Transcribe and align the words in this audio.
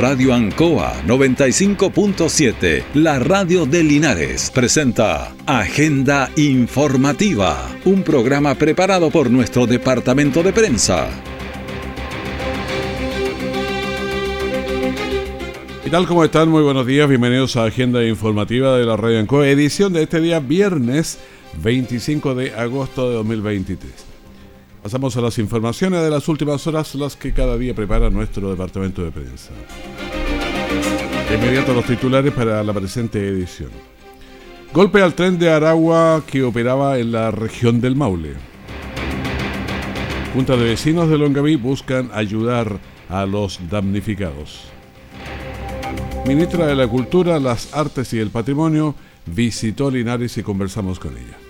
Radio 0.00 0.32
Ancoa 0.32 0.94
95.7, 1.06 2.84
la 2.94 3.18
radio 3.18 3.66
de 3.66 3.82
Linares, 3.82 4.50
presenta 4.50 5.34
Agenda 5.44 6.30
Informativa, 6.36 7.68
un 7.84 8.02
programa 8.02 8.54
preparado 8.54 9.10
por 9.10 9.30
nuestro 9.30 9.66
departamento 9.66 10.42
de 10.42 10.54
prensa. 10.54 11.10
¿Qué 15.84 15.90
tal? 15.90 16.06
¿Cómo 16.06 16.24
están? 16.24 16.48
Muy 16.48 16.62
buenos 16.62 16.86
días, 16.86 17.06
bienvenidos 17.06 17.56
a 17.56 17.64
Agenda 17.64 18.02
Informativa 18.02 18.78
de 18.78 18.86
la 18.86 18.96
Radio 18.96 19.20
Ancoa, 19.20 19.48
edición 19.48 19.92
de 19.92 20.04
este 20.04 20.22
día 20.22 20.40
viernes 20.40 21.18
25 21.62 22.34
de 22.34 22.54
agosto 22.54 23.06
de 23.10 23.16
2023. 23.16 24.09
Pasamos 24.82 25.14
a 25.16 25.20
las 25.20 25.38
informaciones 25.38 26.02
de 26.02 26.08
las 26.08 26.26
últimas 26.28 26.66
horas, 26.66 26.94
las 26.94 27.14
que 27.14 27.34
cada 27.34 27.58
día 27.58 27.74
prepara 27.74 28.08
nuestro 28.08 28.50
departamento 28.50 29.04
de 29.04 29.10
prensa. 29.10 29.50
De 31.28 31.34
inmediato 31.36 31.74
los 31.74 31.84
titulares 31.84 32.32
para 32.32 32.64
la 32.64 32.72
presente 32.72 33.28
edición. 33.28 33.70
Golpe 34.72 35.02
al 35.02 35.14
tren 35.14 35.38
de 35.38 35.50
Aragua 35.50 36.22
que 36.26 36.42
operaba 36.42 36.98
en 36.98 37.12
la 37.12 37.30
región 37.30 37.80
del 37.80 37.94
Maule. 37.94 38.34
Junta 40.32 40.56
de 40.56 40.64
vecinos 40.64 41.10
de 41.10 41.18
Longaví 41.18 41.56
buscan 41.56 42.10
ayudar 42.14 42.78
a 43.10 43.26
los 43.26 43.60
damnificados. 43.68 44.62
Ministra 46.26 46.66
de 46.66 46.76
la 46.76 46.88
Cultura, 46.88 47.38
las 47.38 47.74
Artes 47.74 48.14
y 48.14 48.18
el 48.18 48.30
Patrimonio 48.30 48.94
visitó 49.26 49.90
Linares 49.90 50.38
y 50.38 50.42
conversamos 50.42 50.98
con 50.98 51.16
ella. 51.18 51.49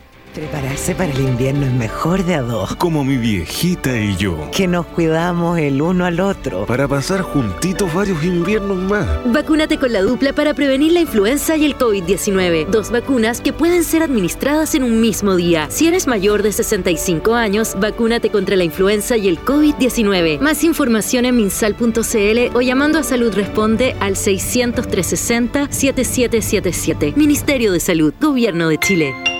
Prepararse 0.33 0.95
para 0.95 1.11
el 1.11 1.19
invierno 1.19 1.65
es 1.65 1.73
mejor 1.73 2.23
de 2.23 2.35
a 2.35 2.41
dos. 2.41 2.77
Como 2.77 3.03
mi 3.03 3.17
viejita 3.17 3.97
y 3.97 4.15
yo. 4.15 4.49
Que 4.51 4.65
nos 4.65 4.85
cuidamos 4.85 5.59
el 5.59 5.81
uno 5.81 6.05
al 6.05 6.21
otro. 6.21 6.65
Para 6.65 6.87
pasar 6.87 7.21
juntitos 7.21 7.93
varios 7.93 8.23
inviernos 8.23 8.77
más. 8.77 9.07
Vacúnate 9.25 9.77
con 9.77 9.91
la 9.91 10.01
dupla 10.01 10.31
para 10.31 10.53
prevenir 10.53 10.93
la 10.93 11.01
influenza 11.01 11.57
y 11.57 11.65
el 11.65 11.77
COVID-19. 11.77 12.67
Dos 12.67 12.91
vacunas 12.91 13.41
que 13.41 13.51
pueden 13.51 13.83
ser 13.83 14.03
administradas 14.03 14.73
en 14.73 14.83
un 14.83 15.01
mismo 15.01 15.35
día. 15.35 15.67
Si 15.69 15.87
eres 15.87 16.07
mayor 16.07 16.43
de 16.43 16.53
65 16.53 17.33
años, 17.33 17.75
vacúnate 17.77 18.29
contra 18.29 18.55
la 18.55 18.63
influenza 18.63 19.17
y 19.17 19.27
el 19.27 19.37
COVID-19. 19.39 20.39
Más 20.39 20.63
información 20.63 21.25
en 21.25 21.35
minsal.cl 21.35 22.55
o 22.55 22.61
llamando 22.61 22.99
a 22.99 23.03
Salud 23.03 23.33
Responde 23.33 23.97
al 23.99 24.15
600 24.15 24.87
360 24.87 25.67
7777. 25.71 27.13
Ministerio 27.17 27.73
de 27.73 27.81
Salud, 27.81 28.13
Gobierno 28.21 28.69
de 28.69 28.77
Chile. 28.77 29.30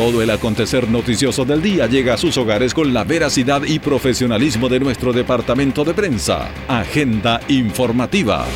Todo 0.00 0.22
el 0.22 0.30
acontecer 0.30 0.88
noticioso 0.88 1.44
del 1.44 1.60
día 1.60 1.86
llega 1.86 2.14
a 2.14 2.16
sus 2.16 2.38
hogares 2.38 2.72
con 2.72 2.94
la 2.94 3.04
veracidad 3.04 3.64
y 3.64 3.78
profesionalismo 3.80 4.70
de 4.70 4.80
nuestro 4.80 5.12
departamento 5.12 5.84
de 5.84 5.92
prensa. 5.92 6.50
Agenda 6.68 7.38
informativa. 7.48 8.46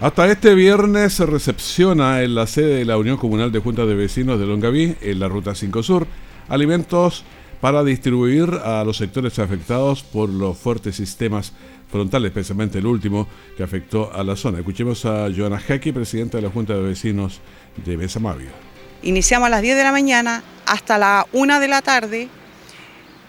Hasta 0.00 0.30
este 0.30 0.54
viernes 0.54 1.14
se 1.14 1.26
recepciona 1.26 2.22
en 2.22 2.36
la 2.36 2.46
sede 2.46 2.76
de 2.76 2.84
la 2.84 2.96
Unión 2.96 3.16
Comunal 3.16 3.50
de 3.50 3.58
Juntas 3.58 3.88
de 3.88 3.96
Vecinos 3.96 4.38
de 4.38 4.46
Longaví, 4.46 4.94
en 5.00 5.18
la 5.18 5.26
Ruta 5.26 5.56
5 5.56 5.82
Sur, 5.82 6.06
alimentos 6.48 7.24
para 7.60 7.82
distribuir 7.82 8.48
a 8.64 8.84
los 8.84 8.98
sectores 8.98 9.40
afectados 9.40 10.04
por 10.04 10.28
los 10.28 10.56
fuertes 10.56 10.94
sistemas 10.94 11.52
frontales, 11.90 12.28
especialmente 12.28 12.78
el 12.78 12.86
último 12.86 13.26
que 13.56 13.64
afectó 13.64 14.14
a 14.14 14.22
la 14.22 14.36
zona. 14.36 14.58
Escuchemos 14.58 15.04
a 15.04 15.26
Joana 15.36 15.58
Jacqui, 15.58 15.90
presidenta 15.90 16.38
de 16.38 16.42
la 16.42 16.50
Junta 16.50 16.74
de 16.74 16.82
Vecinos 16.82 17.40
de 17.84 17.96
Besamavia. 17.96 18.71
Iniciamos 19.04 19.48
a 19.48 19.50
las 19.50 19.62
10 19.62 19.76
de 19.76 19.82
la 19.82 19.90
mañana 19.90 20.44
hasta 20.64 20.96
la 20.96 21.26
1 21.32 21.58
de 21.58 21.66
la 21.66 21.82
tarde, 21.82 22.28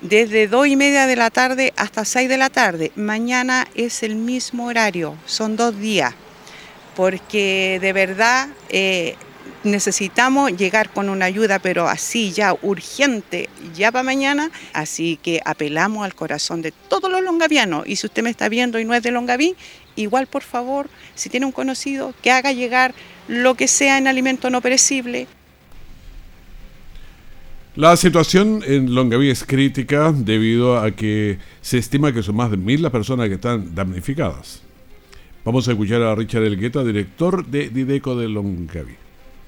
desde 0.02 0.47
2 0.47 0.67
y 0.67 0.75
media 0.75 1.07
de 1.07 1.16
la 1.16 1.31
tarde 1.31 1.73
hasta 1.75 2.05
6 2.05 2.29
de 2.29 2.38
la 2.38 2.52
tarde. 2.52 2.91
Mañana 2.95 3.67
es 3.73 4.03
el 4.03 4.16
mismo 4.16 4.67
horario, 4.67 5.17
son 5.25 5.56
dos 5.56 5.79
días, 5.79 6.13
porque 6.95 7.79
de 7.81 7.91
verdad 7.91 8.50
eh, 8.69 9.16
necesitamos 9.63 10.56
llegar 10.56 10.91
con 10.91 11.09
una 11.09 11.25
ayuda, 11.25 11.57
pero 11.57 11.88
así 11.88 12.31
ya 12.31 12.53
urgente, 12.62 13.50
ya 13.73 13.91
para 13.91 14.03
mañana. 14.03 14.51
Así 14.73 15.17
que 15.23 15.41
apelamos 15.44 16.06
al 16.06 16.13
corazón 16.13 16.62
de 16.62 16.72
todos 16.72 17.12
los 17.12 17.23
longavianos. 17.23 17.88
Y 17.88 17.95
si 17.95 18.06
usted 18.06 18.22
me 18.22 18.29
está 18.29 18.47
viendo 18.47 18.79
y 18.79 18.85
no 18.85 18.94
es 18.94 19.01
de 19.01 19.09
Longaví, 19.09 19.56
igual 19.95 20.28
por 20.28 20.44
favor, 20.44 20.88
si 21.16 21.29
tiene 21.29 21.47
un 21.47 21.51
conocido, 21.51 22.13
que 22.22 22.29
haga 22.29 22.51
llegar 22.51 22.94
lo 23.28 23.56
que 23.56 23.67
sea 23.67 23.97
en 23.97 24.07
alimento 24.07 24.51
no 24.51 24.62
perecible. 24.62 25.28
La 27.75 27.97
situación 27.97 28.61
en 28.67 28.94
Longaví 28.94 29.31
es 29.31 29.44
crítica 29.44 30.13
debido 30.16 30.78
a 30.78 30.91
que 30.91 31.39
se 31.59 31.79
estima 31.79 32.13
que 32.13 32.22
son 32.22 32.35
más 32.35 32.51
de 32.51 32.57
mil 32.57 32.84
las 32.84 32.91
personas 32.91 33.28
que 33.29 33.34
están 33.34 33.73
damnificadas. 33.73 34.61
Vamos 35.44 35.67
a 35.67 35.72
escuchar 35.72 36.03
a 36.03 36.13
Richard 36.13 36.44
Elgueta, 36.44 36.83
director 36.83 37.44
de 37.44 37.69
Dideco 37.69 38.16
de 38.16 38.29
Longaví. 38.29 38.95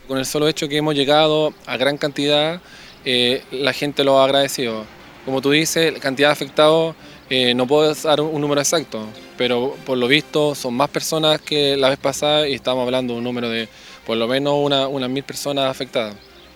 Con 0.07 0.17
el 0.17 0.25
solo 0.25 0.47
hecho 0.47 0.67
que 0.67 0.77
hemos 0.77 0.95
llegado 0.95 1.53
a 1.67 1.77
gran 1.77 1.97
cantidad, 1.97 2.61
eh, 3.05 3.43
la 3.51 3.73
gente 3.73 4.03
lo 4.03 4.19
ha 4.19 4.25
agradecido. 4.25 4.85
Como 5.23 5.39
tú 5.39 5.51
dices, 5.51 5.93
la 5.93 5.99
cantidad 5.99 6.29
de 6.29 6.33
afectados, 6.33 6.95
eh, 7.29 7.53
no 7.53 7.67
puedo 7.67 7.93
dar 7.93 8.21
un, 8.21 8.41
número 8.41 8.59
exacto, 8.59 9.07
pero 9.37 9.75
por 9.85 9.99
lo 9.99 10.07
visto 10.07 10.55
son 10.55 10.73
más 10.73 10.89
personas 10.89 11.41
que 11.41 11.77
la 11.77 11.89
vez 11.89 11.99
pasada 11.99 12.47
y 12.47 12.55
estamos 12.55 12.85
hablando 12.85 13.13
de 13.13 13.19
un 13.19 13.23
número 13.23 13.49
de 13.49 13.69
por 14.03 14.17
lo 14.17 14.27
menos 14.27 14.55
unas 14.57 15.09
mil 15.11 15.23
personas 15.23 15.69
afectadas. 15.69 16.15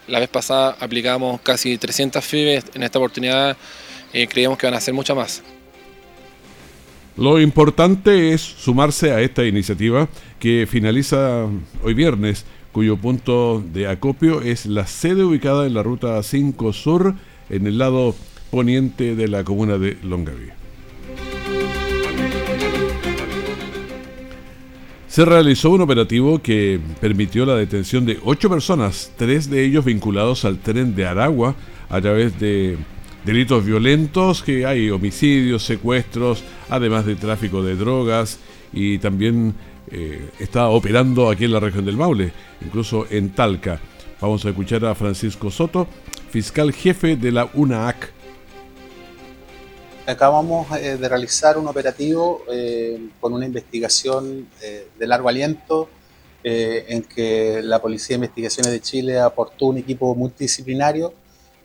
La 0.10 0.20
vez 0.20 0.30
pasada 0.30 0.76
aplicamos 0.80 1.40
casi 1.42 1.78
300 1.78 2.26
FIBES, 2.26 2.66
en 2.74 2.82
esta 2.82 2.98
oportunidad 2.98 3.56
eh, 4.12 4.28
creíamos 4.28 4.58
que 4.58 4.66
van 4.66 4.74
a 4.74 4.82
ser 4.82 4.96
muchas 4.96 5.16
más. 5.16 5.44
Lo 7.16 7.40
importante 7.40 8.34
es 8.34 8.42
sumarse 8.42 9.12
a 9.12 9.22
esta 9.22 9.46
iniciativa 9.46 10.10
que 10.40 10.68
finaliza 10.68 11.46
hoy 11.84 11.94
viernes, 11.94 12.46
cuyo 12.72 12.98
punto 12.98 13.62
de 13.62 13.88
acopio 13.88 14.42
es 14.42 14.66
la 14.66 14.88
sede 14.88 15.24
ubicada 15.24 15.68
en 15.68 15.76
la 15.76 15.84
ruta 15.84 16.24
5 16.24 16.74
Sur, 16.74 17.14
en 17.52 17.68
el 17.68 17.78
lado 17.78 18.16
poniente 18.50 19.16
de 19.16 19.28
la 19.28 19.44
comuna 19.44 19.78
de 19.78 19.96
Longaví. 20.02 20.50
Se 25.10 25.26
realizó 25.26 25.72
un 25.72 25.82
operativo 25.82 26.40
que 26.40 26.80
permitió 27.02 27.44
la 27.44 27.56
detención 27.56 28.06
de 28.06 28.20
ocho 28.24 28.48
personas, 28.48 29.12
tres 29.18 29.50
de 29.50 29.66
ellos 29.66 29.84
vinculados 29.84 30.46
al 30.46 30.60
tren 30.60 30.96
de 30.96 31.08
Aragua 31.08 31.56
a 31.90 32.00
través 32.00 32.40
de 32.40 32.78
delitos 33.26 33.66
violentos, 33.66 34.44
que 34.44 34.68
hay 34.68 34.92
homicidios, 34.92 35.64
secuestros, 35.64 36.44
además 36.70 37.08
de 37.08 37.16
tráfico 37.16 37.64
de 37.64 37.76
drogas 37.76 38.40
y 38.72 39.00
también 39.00 39.56
eh, 39.90 40.30
está 40.38 40.70
operando 40.70 41.28
aquí 41.32 41.46
en 41.46 41.54
la 41.54 41.60
región 41.60 41.86
del 41.86 41.98
Maule, 41.98 42.32
incluso 42.64 43.08
en 43.10 43.32
Talca. 43.32 43.80
Vamos 44.22 44.46
a 44.46 44.50
escuchar 44.50 44.86
a 44.86 44.94
Francisco 44.94 45.50
Soto, 45.50 45.88
fiscal 46.30 46.72
jefe 46.72 47.16
de 47.16 47.32
la 47.32 47.50
UNAAC 47.56 48.12
acabamos 50.10 50.68
eh, 50.78 50.98
de 50.98 51.10
realizar 51.10 51.58
un 51.58 51.68
operativo 51.68 52.44
eh, 52.52 53.10
con 53.20 53.34
una 53.34 53.46
investigación 53.46 54.48
eh, 54.62 54.88
de 54.98 55.08
largo 55.08 55.30
aliento 55.30 55.90
en 56.42 57.04
que 57.04 57.60
la 57.62 57.82
Policía 57.82 58.16
de 58.16 58.24
Investigaciones 58.24 58.72
de 58.72 58.80
Chile 58.80 59.20
aportó 59.20 59.66
un 59.66 59.78
equipo 59.78 60.16
multidisciplinario, 60.16 61.14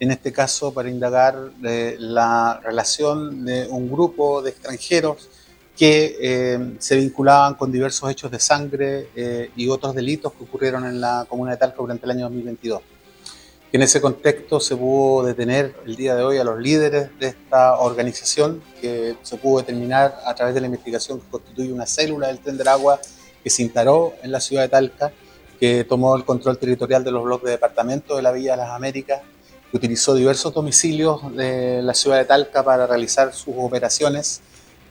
en 0.00 0.10
este 0.10 0.32
caso 0.32 0.74
para 0.74 0.90
indagar 0.90 1.52
la 1.62 2.60
relación 2.60 3.44
de 3.44 3.68
un 3.68 3.88
grupo 3.88 4.42
de 4.42 4.50
extranjeros 4.50 5.28
que 5.76 6.74
se 6.80 6.96
vinculaban 6.96 7.54
con 7.54 7.70
diversos 7.70 8.10
hechos 8.10 8.32
de 8.32 8.40
sangre 8.40 9.06
y 9.54 9.68
otros 9.68 9.94
delitos 9.94 10.32
que 10.32 10.42
ocurrieron 10.42 10.84
en 10.86 11.00
la 11.00 11.24
comuna 11.28 11.52
de 11.52 11.56
Talca 11.58 11.76
durante 11.78 12.06
el 12.06 12.10
año 12.10 12.24
2022. 12.24 12.82
En 13.74 13.82
ese 13.82 14.00
contexto 14.00 14.60
se 14.60 14.76
pudo 14.76 15.26
detener 15.26 15.74
el 15.84 15.96
día 15.96 16.14
de 16.14 16.22
hoy 16.22 16.38
a 16.38 16.44
los 16.44 16.60
líderes 16.60 17.08
de 17.18 17.26
esta 17.26 17.76
organización, 17.80 18.62
que 18.80 19.16
se 19.22 19.36
pudo 19.36 19.58
determinar 19.58 20.16
a 20.24 20.32
través 20.36 20.54
de 20.54 20.60
la 20.60 20.68
investigación 20.68 21.20
que 21.20 21.26
constituye 21.28 21.72
una 21.72 21.84
célula 21.84 22.28
del 22.28 22.38
tren 22.38 22.56
del 22.56 22.68
agua 22.68 23.00
que 23.42 23.50
se 23.50 23.64
instaló 23.64 24.12
en 24.22 24.30
la 24.30 24.38
ciudad 24.38 24.62
de 24.62 24.68
Talca, 24.68 25.12
que 25.58 25.82
tomó 25.82 26.14
el 26.14 26.24
control 26.24 26.56
territorial 26.56 27.02
de 27.02 27.10
los 27.10 27.24
bloques 27.24 27.46
de 27.46 27.50
departamento 27.50 28.14
de 28.14 28.22
la 28.22 28.30
Villa 28.30 28.52
de 28.52 28.58
las 28.58 28.70
Américas, 28.70 29.22
que 29.68 29.76
utilizó 29.76 30.14
diversos 30.14 30.54
domicilios 30.54 31.34
de 31.34 31.82
la 31.82 31.94
ciudad 31.94 32.18
de 32.18 32.26
Talca 32.26 32.62
para 32.62 32.86
realizar 32.86 33.34
sus 33.34 33.56
operaciones 33.58 34.40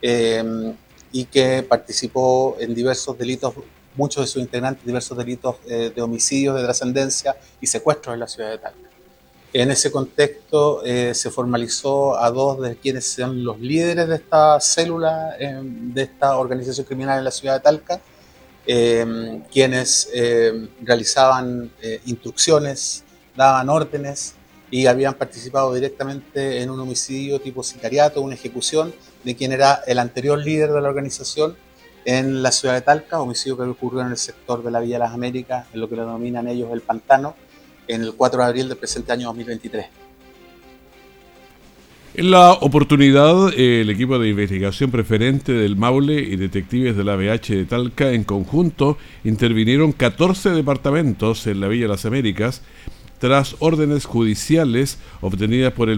eh, 0.01 0.73
y 1.13 1.23
que 1.23 1.63
participó 1.63 2.57
en 2.59 2.75
diversos 2.75 3.17
delitos 3.17 3.53
muchos 3.95 4.23
de 4.23 4.27
sus 4.27 4.41
integrantes 4.41 4.85
diversos 4.85 5.17
delitos 5.17 5.55
eh, 5.67 5.91
de 5.95 6.01
homicidios 6.01 6.55
de 6.55 6.63
trascendencia 6.63 7.35
y 7.61 7.67
secuestros 7.67 8.13
en 8.13 8.19
la 8.19 8.27
ciudad 8.27 8.51
de 8.51 8.57
Talca. 8.57 8.89
En 9.53 9.69
ese 9.69 9.91
contexto 9.91 10.83
eh, 10.83 11.13
se 11.13 11.29
formalizó 11.29 12.17
a 12.17 12.31
dos 12.31 12.59
de 12.59 12.75
quienes 12.75 13.05
son 13.05 13.43
los 13.43 13.59
líderes 13.59 14.07
de 14.07 14.15
esta 14.15 14.59
célula, 14.59 15.35
eh, 15.39 15.59
de 15.61 16.01
esta 16.01 16.37
organización 16.37 16.87
criminal 16.87 17.19
en 17.19 17.25
la 17.25 17.31
ciudad 17.31 17.55
de 17.55 17.59
Talca, 17.59 18.01
quienes 19.51 20.09
realizaban 20.81 21.69
instrucciones, 22.05 23.03
daban 23.35 23.67
órdenes 23.67 24.35
y 24.71 24.87
habían 24.87 25.15
participado 25.15 25.73
directamente 25.73 26.61
en 26.61 26.69
un 26.69 26.79
homicidio 26.79 27.41
tipo 27.41 27.61
sicariato, 27.61 28.21
una 28.21 28.35
ejecución 28.35 28.91
de 29.23 29.35
quien 29.35 29.51
era 29.51 29.83
el 29.85 29.99
anterior 29.99 30.39
líder 30.39 30.71
de 30.71 30.81
la 30.81 30.87
organización 30.87 31.57
en 32.05 32.43
la 32.43 32.51
ciudad 32.51 32.75
de 32.75 32.81
Talca, 32.81 33.19
homicidio 33.19 33.57
que 33.57 33.63
ocurrió 33.63 34.01
en 34.01 34.11
el 34.11 34.17
sector 34.17 34.63
de 34.63 34.71
la 34.71 34.79
Villa 34.79 34.95
de 34.95 35.05
las 35.05 35.13
Américas, 35.13 35.67
en 35.73 35.79
lo 35.79 35.89
que 35.89 35.95
lo 35.95 36.05
denominan 36.05 36.47
ellos 36.47 36.69
el 36.71 36.81
Pantano, 36.81 37.35
en 37.87 38.01
el 38.01 38.13
4 38.13 38.41
de 38.41 38.45
abril 38.45 38.69
del 38.69 38.77
presente 38.77 39.11
año 39.11 39.27
2023. 39.27 39.85
En 42.15 42.29
la 42.29 42.51
oportunidad, 42.51 43.51
el 43.57 43.89
equipo 43.89 44.19
de 44.19 44.29
investigación 44.29 44.91
preferente 44.91 45.51
del 45.51 45.75
Maule 45.75 46.21
y 46.21 46.35
detectives 46.35 46.95
de 46.95 47.03
la 47.03 47.15
BH 47.15 47.55
de 47.55 47.65
Talca 47.65 48.11
en 48.11 48.23
conjunto 48.23 48.99
intervinieron 49.23 49.93
14 49.93 50.51
departamentos 50.51 51.47
en 51.47 51.59
la 51.59 51.67
Villa 51.67 51.85
de 51.85 51.87
las 51.89 52.05
Américas 52.05 52.61
tras 53.17 53.55
órdenes 53.59 54.05
judiciales 54.05 54.99
obtenidas 55.21 55.73
por 55.73 55.89
el 55.89 55.97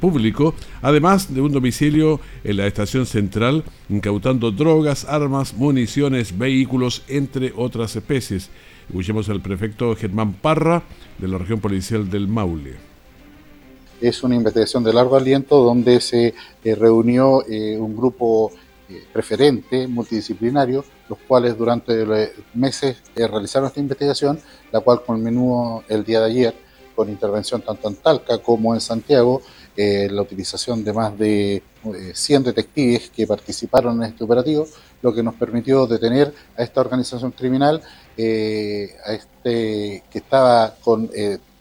Público, 0.00 0.54
además 0.82 1.34
de 1.34 1.40
un 1.40 1.52
domicilio 1.52 2.20
en 2.44 2.56
la 2.56 2.66
estación 2.66 3.06
central, 3.06 3.64
incautando 3.88 4.50
drogas, 4.50 5.04
armas, 5.04 5.54
municiones, 5.54 6.36
vehículos, 6.36 7.02
entre 7.08 7.52
otras 7.56 7.96
especies. 7.96 8.50
Escuchemos 8.88 9.28
al 9.28 9.40
prefecto 9.40 9.94
Germán 9.96 10.34
Parra 10.34 10.82
de 11.18 11.28
la 11.28 11.38
región 11.38 11.60
policial 11.60 12.08
del 12.08 12.28
Maule 12.28 12.86
es 14.00 14.22
una 14.22 14.34
investigación 14.34 14.84
de 14.84 14.92
largo 14.92 15.16
aliento 15.16 15.62
donde 15.62 16.00
se 16.00 16.34
eh, 16.64 16.74
reunió 16.74 17.46
eh, 17.46 17.78
un 17.78 17.96
grupo 17.96 18.52
eh, 18.88 19.04
preferente, 19.12 19.86
multidisciplinario, 19.88 20.84
los 21.08 21.18
cuales 21.26 21.56
durante 21.56 22.04
meses 22.54 22.98
realizaron 23.14 23.68
esta 23.68 23.80
investigación, 23.80 24.38
la 24.72 24.80
cual 24.80 25.02
culminó 25.02 25.82
el 25.88 26.04
día 26.04 26.20
de 26.20 26.26
ayer 26.26 26.54
con 26.94 27.08
intervención 27.08 27.60
tanto 27.62 27.88
en 27.88 27.96
Talca 27.96 28.38
como 28.38 28.74
en 28.74 28.80
Santiago, 28.80 29.42
la 29.76 30.22
utilización 30.22 30.82
de 30.82 30.92
más 30.92 31.18
de 31.18 31.62
100 32.14 32.44
detectives 32.44 33.10
que 33.10 33.26
participaron 33.26 34.02
en 34.02 34.10
este 34.10 34.24
operativo, 34.24 34.66
lo 35.02 35.14
que 35.14 35.22
nos 35.22 35.34
permitió 35.34 35.86
detener 35.86 36.32
a 36.56 36.62
esta 36.62 36.80
organización 36.80 37.32
criminal 37.32 37.82
a 37.82 39.12
este, 39.12 40.02
que 40.10 40.18
estaba 40.18 40.74
con 40.82 41.10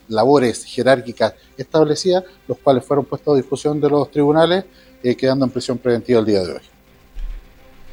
labores 0.08 0.64
jerárquicas 0.66 1.34
establecidas, 1.58 2.24
los 2.48 2.58
cuales 2.60 2.86
fueron 2.86 3.06
puestos 3.06 3.34
a 3.34 3.38
discusión 3.38 3.80
de 3.80 3.90
los 3.90 4.12
tribunales, 4.12 4.66
eh, 5.04 5.16
quedando 5.16 5.46
en 5.46 5.52
prisión 5.52 5.78
preventiva 5.78 6.20
el 6.20 6.26
día 6.26 6.42
de 6.42 6.54
hoy. 6.54 6.62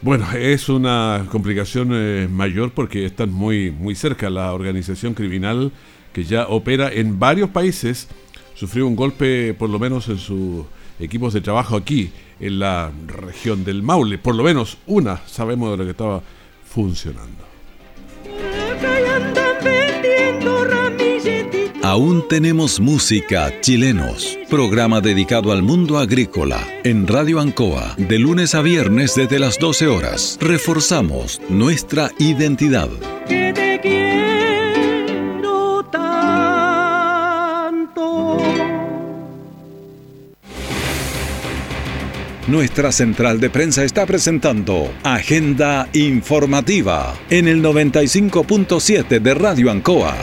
Bueno, 0.00 0.26
es 0.32 0.68
una 0.68 1.26
complicación 1.30 1.90
eh, 1.92 2.28
mayor 2.28 2.72
porque 2.72 3.06
están 3.06 3.30
muy, 3.30 3.70
muy 3.70 3.94
cerca. 3.94 4.30
La 4.30 4.52
organización 4.52 5.14
criminal 5.14 5.70
que 6.12 6.24
ya 6.24 6.48
opera 6.48 6.92
en 6.92 7.18
varios 7.18 7.50
países 7.50 8.08
sufrió 8.54 8.86
un 8.86 8.96
golpe, 8.96 9.54
por 9.54 9.70
lo 9.70 9.78
menos 9.78 10.08
en 10.08 10.18
sus 10.18 10.64
equipos 10.98 11.32
de 11.32 11.40
trabajo 11.40 11.76
aquí, 11.76 12.10
en 12.40 12.58
la 12.58 12.90
región 13.06 13.64
del 13.64 13.82
Maule. 13.82 14.18
Por 14.18 14.34
lo 14.34 14.42
menos 14.42 14.78
una 14.86 15.20
sabemos 15.26 15.70
de 15.72 15.76
lo 15.76 15.84
que 15.84 15.90
estaba 15.90 16.22
funcionando. 16.64 17.52
Aún 21.84 22.28
tenemos 22.28 22.78
música 22.78 23.60
chilenos. 23.60 24.38
Programa 24.48 25.00
dedicado 25.00 25.50
al 25.50 25.62
mundo 25.62 25.98
agrícola 25.98 26.64
en 26.84 27.08
Radio 27.08 27.40
Ancoa 27.40 27.96
de 27.98 28.20
lunes 28.20 28.54
a 28.54 28.62
viernes 28.62 29.16
desde 29.16 29.40
las 29.40 29.58
12 29.58 29.88
horas. 29.88 30.38
Reforzamos 30.40 31.40
nuestra 31.48 32.10
identidad. 32.20 32.88
Nuestra 42.52 42.92
central 42.92 43.40
de 43.40 43.48
prensa 43.48 43.82
está 43.82 44.04
presentando 44.04 44.92
Agenda 45.04 45.88
Informativa 45.94 47.14
en 47.30 47.48
el 47.48 47.62
95.7 47.62 49.22
de 49.22 49.32
Radio 49.32 49.70
Ancoa. 49.70 50.14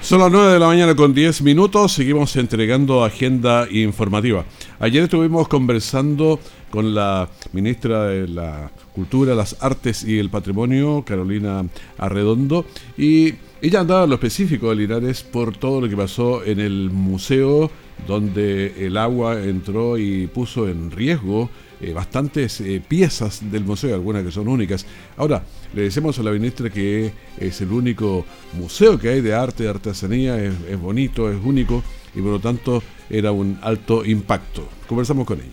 Son 0.00 0.18
las 0.18 0.32
9 0.32 0.54
de 0.54 0.58
la 0.58 0.66
mañana 0.66 0.96
con 0.96 1.14
10 1.14 1.42
minutos, 1.42 1.92
seguimos 1.92 2.34
entregando 2.34 3.04
agenda 3.04 3.68
informativa. 3.70 4.44
Ayer 4.80 5.04
estuvimos 5.04 5.46
conversando 5.46 6.40
con 6.68 6.92
la 6.92 7.28
ministra 7.52 8.06
de 8.06 8.26
la 8.26 8.72
Cultura, 8.96 9.36
las 9.36 9.58
Artes 9.60 10.02
y 10.02 10.18
el 10.18 10.28
Patrimonio, 10.28 11.04
Carolina 11.06 11.64
Arredondo, 11.98 12.66
y 12.98 13.34
ella 13.62 13.78
andaba 13.78 14.02
en 14.02 14.10
lo 14.10 14.16
específico 14.16 14.70
de 14.70 14.74
Linares 14.74 15.22
por 15.22 15.56
todo 15.56 15.80
lo 15.80 15.88
que 15.88 15.96
pasó 15.96 16.44
en 16.44 16.58
el 16.58 16.90
museo, 16.90 17.70
donde 18.08 18.84
el 18.84 18.96
agua 18.96 19.40
entró 19.40 19.96
y 19.96 20.26
puso 20.26 20.68
en 20.68 20.90
riesgo 20.90 21.48
eh, 21.80 21.92
bastantes 21.92 22.60
eh, 22.60 22.82
piezas 22.86 23.52
del 23.52 23.62
museo, 23.64 23.94
algunas 23.94 24.24
que 24.24 24.32
son 24.32 24.48
únicas. 24.48 24.84
Ahora, 25.16 25.44
le 25.74 25.82
decimos 25.82 26.18
a 26.18 26.24
la 26.24 26.32
ministra 26.32 26.70
que 26.70 27.12
es 27.38 27.60
el 27.60 27.70
único 27.70 28.24
museo 28.58 28.98
que 28.98 29.10
hay 29.10 29.20
de 29.20 29.32
arte, 29.32 29.62
de 29.62 29.68
artesanía, 29.68 30.42
es, 30.42 30.80
bonito, 30.80 31.30
es 31.30 31.38
único 31.44 31.84
y 32.16 32.20
por 32.20 32.32
lo 32.32 32.40
tanto 32.40 32.82
era 33.08 33.30
un 33.30 33.60
alto 33.62 34.04
impacto. 34.04 34.66
Conversamos 34.88 35.24
con 35.24 35.38
ella. 35.38 35.52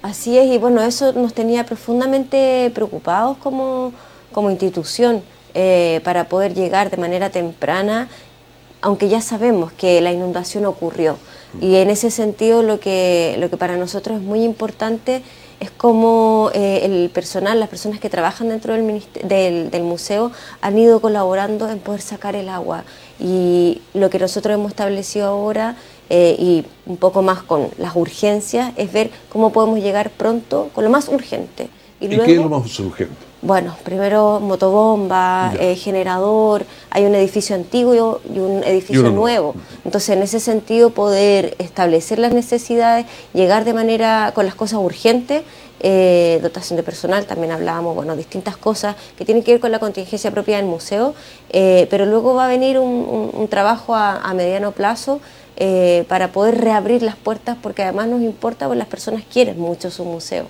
Así 0.00 0.38
es, 0.38 0.50
y 0.50 0.56
bueno, 0.56 0.80
eso 0.80 1.12
nos 1.12 1.34
tenía 1.34 1.66
profundamente 1.66 2.70
preocupados 2.74 3.36
como, 3.36 3.92
como 4.32 4.50
institución 4.50 5.22
eh, 5.54 6.00
para 6.04 6.28
poder 6.28 6.54
llegar 6.54 6.90
de 6.90 6.96
manera 6.96 7.30
temprana, 7.30 8.08
aunque 8.80 9.08
ya 9.08 9.20
sabemos 9.20 9.72
que 9.72 10.00
la 10.00 10.12
inundación 10.12 10.66
ocurrió. 10.66 11.16
Y 11.60 11.76
en 11.76 11.90
ese 11.90 12.10
sentido 12.10 12.62
lo 12.62 12.80
que, 12.80 13.36
lo 13.38 13.48
que 13.48 13.56
para 13.56 13.76
nosotros 13.76 14.18
es 14.18 14.22
muy 14.22 14.42
importante 14.42 15.22
es 15.60 15.70
cómo 15.70 16.50
eh, 16.52 16.80
el 16.82 17.10
personal, 17.10 17.60
las 17.60 17.68
personas 17.68 18.00
que 18.00 18.10
trabajan 18.10 18.48
dentro 18.48 18.74
del, 18.74 19.02
del, 19.22 19.70
del, 19.70 19.82
museo 19.82 20.32
han 20.60 20.76
ido 20.76 21.00
colaborando 21.00 21.68
en 21.70 21.78
poder 21.78 22.00
sacar 22.00 22.34
el 22.36 22.48
agua. 22.48 22.84
Y 23.20 23.80
lo 23.94 24.10
que 24.10 24.18
nosotros 24.18 24.54
hemos 24.54 24.72
establecido 24.72 25.28
ahora 25.28 25.76
eh, 26.10 26.36
y 26.38 26.64
un 26.86 26.96
poco 26.96 27.22
más 27.22 27.42
con 27.42 27.68
las 27.78 27.96
urgencias 27.96 28.72
es 28.76 28.92
ver 28.92 29.10
cómo 29.30 29.52
podemos 29.52 29.78
llegar 29.78 30.10
pronto 30.10 30.70
con 30.74 30.84
lo 30.84 30.90
más 30.90 31.08
urgente. 31.08 31.68
¿Y, 32.00 32.06
¿Y 32.06 32.18
qué 32.18 32.32
es 32.32 32.38
lo 32.38 32.48
más 32.48 32.78
urgente? 32.80 33.14
Bueno, 33.44 33.76
primero 33.84 34.40
motobomba, 34.40 35.52
eh, 35.60 35.76
generador, 35.76 36.64
hay 36.88 37.04
un 37.04 37.14
edificio 37.14 37.54
antiguo 37.54 38.22
y 38.34 38.38
un 38.38 38.64
edificio 38.64 39.10
nuevo. 39.10 39.54
Entonces, 39.84 40.16
en 40.16 40.22
ese 40.22 40.40
sentido, 40.40 40.88
poder 40.88 41.54
establecer 41.58 42.18
las 42.18 42.32
necesidades, 42.32 43.04
llegar 43.34 43.66
de 43.66 43.74
manera 43.74 44.32
con 44.34 44.46
las 44.46 44.54
cosas 44.54 44.78
urgentes, 44.78 45.42
eh, 45.80 46.38
dotación 46.42 46.78
de 46.78 46.84
personal, 46.84 47.26
también 47.26 47.52
hablábamos, 47.52 47.94
bueno, 47.94 48.16
distintas 48.16 48.56
cosas 48.56 48.96
que 49.18 49.26
tienen 49.26 49.44
que 49.44 49.52
ver 49.52 49.60
con 49.60 49.72
la 49.72 49.78
contingencia 49.78 50.30
propia 50.30 50.56
del 50.56 50.64
museo, 50.64 51.14
eh, 51.50 51.86
pero 51.90 52.06
luego 52.06 52.32
va 52.32 52.46
a 52.46 52.48
venir 52.48 52.78
un, 52.78 53.46
trabajo 53.50 53.94
a, 53.94 54.32
mediano 54.32 54.72
plazo 54.72 55.20
para 56.08 56.32
poder 56.32 56.62
reabrir 56.62 57.02
las 57.02 57.16
puertas, 57.16 57.58
porque 57.60 57.82
además 57.82 58.08
nos 58.08 58.22
importa, 58.22 58.68
porque 58.68 58.78
las 58.78 58.88
personas 58.88 59.22
quieren 59.30 59.60
mucho 59.60 59.90
su 59.90 60.06
museo. 60.06 60.46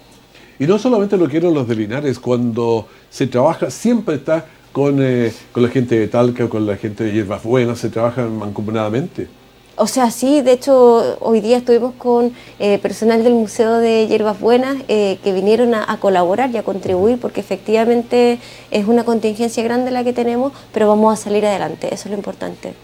Y 0.58 0.66
no 0.66 0.78
solamente 0.78 1.16
lo 1.16 1.28
quieren 1.28 1.52
los 1.52 1.66
de 1.66 1.74
Linares, 1.74 2.18
cuando 2.18 2.86
se 3.10 3.26
trabaja 3.26 3.70
siempre 3.70 4.16
está 4.16 4.46
con, 4.72 4.98
eh, 5.00 5.32
con 5.52 5.62
la 5.62 5.68
gente 5.68 5.98
de 5.98 6.08
Talca 6.08 6.44
o 6.44 6.48
con 6.48 6.66
la 6.66 6.76
gente 6.76 7.04
de 7.04 7.12
Hierbas 7.12 7.42
Buenas, 7.42 7.78
se 7.78 7.90
trabajan 7.90 8.36
mancomunadamente. 8.38 9.28
O 9.76 9.88
sea, 9.88 10.12
sí, 10.12 10.40
de 10.40 10.52
hecho, 10.52 11.16
hoy 11.18 11.40
día 11.40 11.56
estuvimos 11.56 11.94
con 11.94 12.32
eh, 12.60 12.78
personal 12.78 13.24
del 13.24 13.32
Museo 13.32 13.78
de 13.78 14.06
Hierbas 14.06 14.38
Buenas 14.38 14.76
eh, 14.86 15.18
que 15.24 15.32
vinieron 15.32 15.74
a, 15.74 15.96
colaborar 15.98 16.50
y 16.50 16.56
a 16.56 16.62
contribuir, 16.62 17.18
porque 17.18 17.40
efectivamente 17.40 18.38
es 18.70 18.86
una 18.86 19.04
contingencia 19.04 19.64
grande 19.64 19.90
la 19.90 20.04
que 20.04 20.12
tenemos, 20.12 20.52
pero 20.72 20.86
vamos 20.86 21.12
a 21.12 21.20
salir 21.20 21.44
adelante, 21.44 21.92
eso 21.92 22.04
es 22.04 22.10
lo 22.12 22.16
importante. 22.16 22.74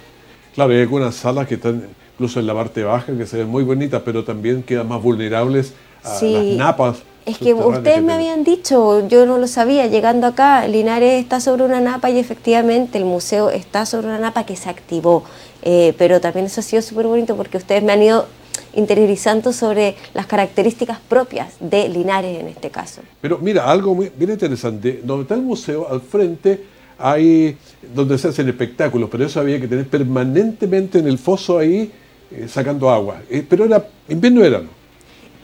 Claro, 0.55 0.73
hay 0.73 0.81
algunas 0.81 1.15
salas 1.15 1.47
que 1.47 1.55
están 1.55 1.89
incluso 2.15 2.41
en 2.41 2.49
la 2.49 2.55
parte 2.55 2.83
baja, 2.83 3.17
que 3.17 3.27
se 3.27 3.39
ven 3.39 3.49
muy 3.49 3.63
bonitas, 3.63 4.03
pero 4.05 4.25
también 4.25 4.65
quedan 4.65 4.89
más 4.89 5.01
vulnerables 5.01 5.75
a 6.03 6.21
las 6.21 6.45
napas 6.57 7.03
es 7.27 7.39
que 7.39 7.55
ustedes 7.55 8.03
me 8.03 8.13
habían 8.13 8.45
dicho, 8.45 9.07
yo 9.09 9.27
no 9.27 9.39
lo 9.39 9.47
sabía, 9.47 9.87
llegando 9.87 10.27
acá, 10.27 10.67
Linares 10.67 11.21
está 11.21 11.41
sobre 11.41 11.65
una 11.65 11.81
napa 11.81 12.11
y 12.11 12.19
efectivamente 12.19 12.99
el 12.99 13.05
museo 13.05 13.51
está 13.51 13.87
sobre 13.87 14.09
una 14.09 14.19
napa 14.19 14.45
que 14.47 14.57
se 14.57 14.69
activó, 14.69 15.25
eh, 15.63 15.95
pero 15.99 16.21
también 16.21 16.47
eso 16.47 16.61
ha 16.61 16.65
sido 16.65 16.83
súper 16.83 17.07
bonito 17.07 17.37
porque 17.37 17.59
ustedes 17.59 17.83
me 17.83 17.93
han 17.93 18.03
ido 18.03 18.27
interiorizando 18.75 19.53
sobre 19.53 19.97
las 20.15 20.27
características 20.27 20.99
propias 21.09 21.55
de 21.61 21.89
Linares 21.89 22.41
en 22.41 22.49
este 22.49 22.71
caso. 22.71 23.03
Pero 23.21 23.39
mira, 23.39 23.71
algo 23.71 23.95
muy 23.95 24.11
bien 24.15 24.31
interesante, 24.31 25.01
donde 25.05 25.23
está 25.23 25.35
el 25.35 25.43
museo, 25.43 25.89
al 25.91 26.01
frente 26.01 26.65
hay 26.99 27.57
donde 27.95 28.19
se 28.19 28.29
hacen 28.29 28.49
espectáculos, 28.49 29.09
pero 29.11 29.25
eso 29.25 29.41
había 29.41 29.61
que 29.61 29.67
tener 29.67 29.87
permanentemente 29.89 30.99
en 30.99 31.07
el 31.07 31.19
foso 31.19 31.59
ahí 31.59 31.91
eh, 32.31 32.47
sacando 32.49 32.91
agua. 32.91 33.23
Eh, 33.29 33.45
pero 33.49 33.65
era 33.65 33.87
invierno-verano. 34.09 34.80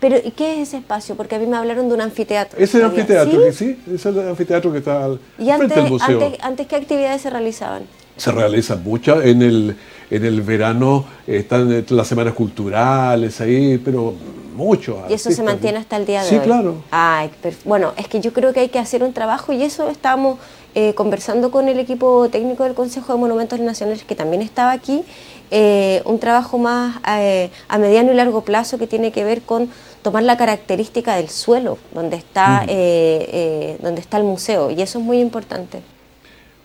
Pero, 0.00 0.16
¿y 0.22 0.30
qué 0.32 0.54
es 0.54 0.68
ese 0.68 0.78
espacio? 0.78 1.14
Porque 1.14 1.36
a 1.36 1.38
mí 1.38 1.46
me 1.46 1.56
hablaron 1.56 1.88
de 1.88 1.94
un 1.94 2.00
anfiteatro. 2.00 2.58
Es 2.58 2.74
el 2.74 2.84
anfiteatro, 2.84 3.40
¿Sí? 3.52 3.76
sí, 3.86 3.94
es 3.94 4.06
el 4.06 4.28
anfiteatro 4.28 4.72
que 4.72 4.78
está 4.78 5.04
al 5.04 5.20
¿Y 5.38 5.44
frente 5.44 5.52
antes, 5.52 5.76
del 5.76 5.88
museo. 5.88 6.22
Antes, 6.22 6.40
antes, 6.42 6.66
qué 6.66 6.76
actividades 6.76 7.22
se 7.22 7.30
realizaban? 7.30 7.82
Se 8.16 8.32
realizan 8.32 8.82
muchas 8.82 9.24
en 9.24 9.42
el, 9.42 9.76
en 10.10 10.24
el 10.24 10.40
verano, 10.42 11.04
están 11.26 11.84
las 11.88 12.06
semanas 12.06 12.34
culturales 12.34 13.40
ahí, 13.40 13.78
pero 13.78 14.14
mucho. 14.56 15.04
Y 15.08 15.12
eso 15.12 15.30
se 15.30 15.42
mantiene 15.42 15.78
hasta 15.78 15.96
el 15.96 16.06
día 16.06 16.22
de 16.22 16.28
sí, 16.28 16.34
hoy. 16.36 16.40
Sí, 16.40 16.46
claro. 16.46 16.82
Ay, 16.90 17.30
bueno, 17.64 17.92
es 17.96 18.08
que 18.08 18.20
yo 18.20 18.32
creo 18.32 18.52
que 18.52 18.60
hay 18.60 18.68
que 18.68 18.78
hacer 18.78 19.02
un 19.02 19.12
trabajo 19.12 19.52
y 19.52 19.62
eso 19.62 19.88
estamos 19.88 20.38
eh, 20.74 20.94
conversando 20.94 21.50
con 21.50 21.68
el 21.68 21.78
equipo 21.78 22.28
técnico 22.30 22.64
del 22.64 22.74
Consejo 22.74 23.12
de 23.12 23.18
Monumentos 23.18 23.60
Nacionales 23.60 24.04
que 24.04 24.14
también 24.14 24.42
estaba 24.42 24.72
aquí, 24.72 25.04
eh, 25.50 26.02
un 26.04 26.18
trabajo 26.18 26.58
más 26.58 26.96
eh, 27.18 27.50
a 27.68 27.78
mediano 27.78 28.12
y 28.12 28.16
largo 28.16 28.42
plazo 28.42 28.78
que 28.78 28.86
tiene 28.86 29.12
que 29.12 29.24
ver 29.24 29.42
con 29.42 29.70
tomar 30.06 30.22
la 30.22 30.36
característica 30.36 31.16
del 31.16 31.28
suelo 31.28 31.78
donde 31.92 32.16
está, 32.16 32.60
donde 32.60 34.00
está 34.00 34.18
el 34.18 34.24
museo 34.24 34.70
y 34.70 34.80
eso 34.80 35.00
es 35.00 35.04
muy 35.04 35.18
importante. 35.18 35.82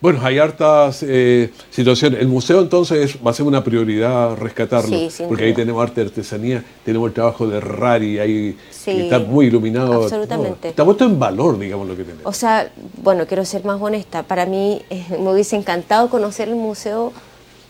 Bueno, 0.01 0.19
hay 0.23 0.39
hartas 0.39 1.03
eh, 1.07 1.51
situaciones. 1.69 2.21
El 2.21 2.27
museo 2.27 2.59
entonces 2.59 3.17
va 3.25 3.29
a 3.29 3.33
ser 3.35 3.45
una 3.45 3.63
prioridad 3.63 4.35
rescatarlo, 4.35 4.97
porque 5.27 5.43
ahí 5.43 5.53
tenemos 5.53 5.81
arte 5.81 6.01
de 6.01 6.07
artesanía, 6.07 6.63
tenemos 6.83 7.07
el 7.09 7.13
trabajo 7.13 7.45
de 7.47 7.59
Rari, 7.59 8.17
ahí 8.17 8.57
está 8.87 9.19
muy 9.19 9.45
iluminado. 9.45 10.01
Absolutamente. 10.03 10.69
está 10.69 10.83
puesto 10.83 11.05
en 11.05 11.19
valor, 11.19 11.59
digamos, 11.59 11.87
lo 11.87 11.95
que 11.95 12.03
tenemos. 12.03 12.25
O 12.25 12.33
sea, 12.33 12.71
bueno, 13.03 13.27
quiero 13.27 13.45
ser 13.45 13.63
más 13.63 13.79
honesta. 13.79 14.23
Para 14.23 14.47
mí 14.47 14.81
eh, 14.89 15.05
me 15.11 15.31
hubiese 15.31 15.55
encantado 15.55 16.09
conocer 16.09 16.49
el 16.49 16.55
museo 16.55 17.13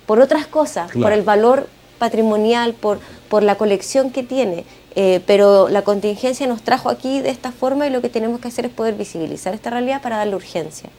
por 0.05 0.21
otras 0.21 0.47
cosas, 0.47 0.89
por 0.93 1.11
el 1.11 1.23
valor 1.23 1.67
patrimonial, 1.99 2.73
por, 2.73 2.99
por 3.27 3.43
la 3.43 3.55
colección 3.55 4.09
que 4.09 4.23
tiene. 4.23 4.63
Eh, 4.95 5.21
pero 5.25 5.69
la 5.69 5.83
contingencia 5.83 6.48
nos 6.48 6.62
trajo 6.62 6.89
aquí 6.89 7.21
de 7.21 7.29
esta 7.29 7.51
forma 7.51 7.88
y 7.88 7.89
lo 7.89 8.01
que 8.01 8.10
tenemos 8.10 8.41
que 8.41 8.50
hacer 8.50 8.65
es 8.65 8.71
poder 8.71 8.95
visibilizar 8.95 9.53
esta 9.53 9.69
realidad 9.69 10.01
para 10.01 10.17
darle 10.17 10.36
urgencia. 10.36 10.89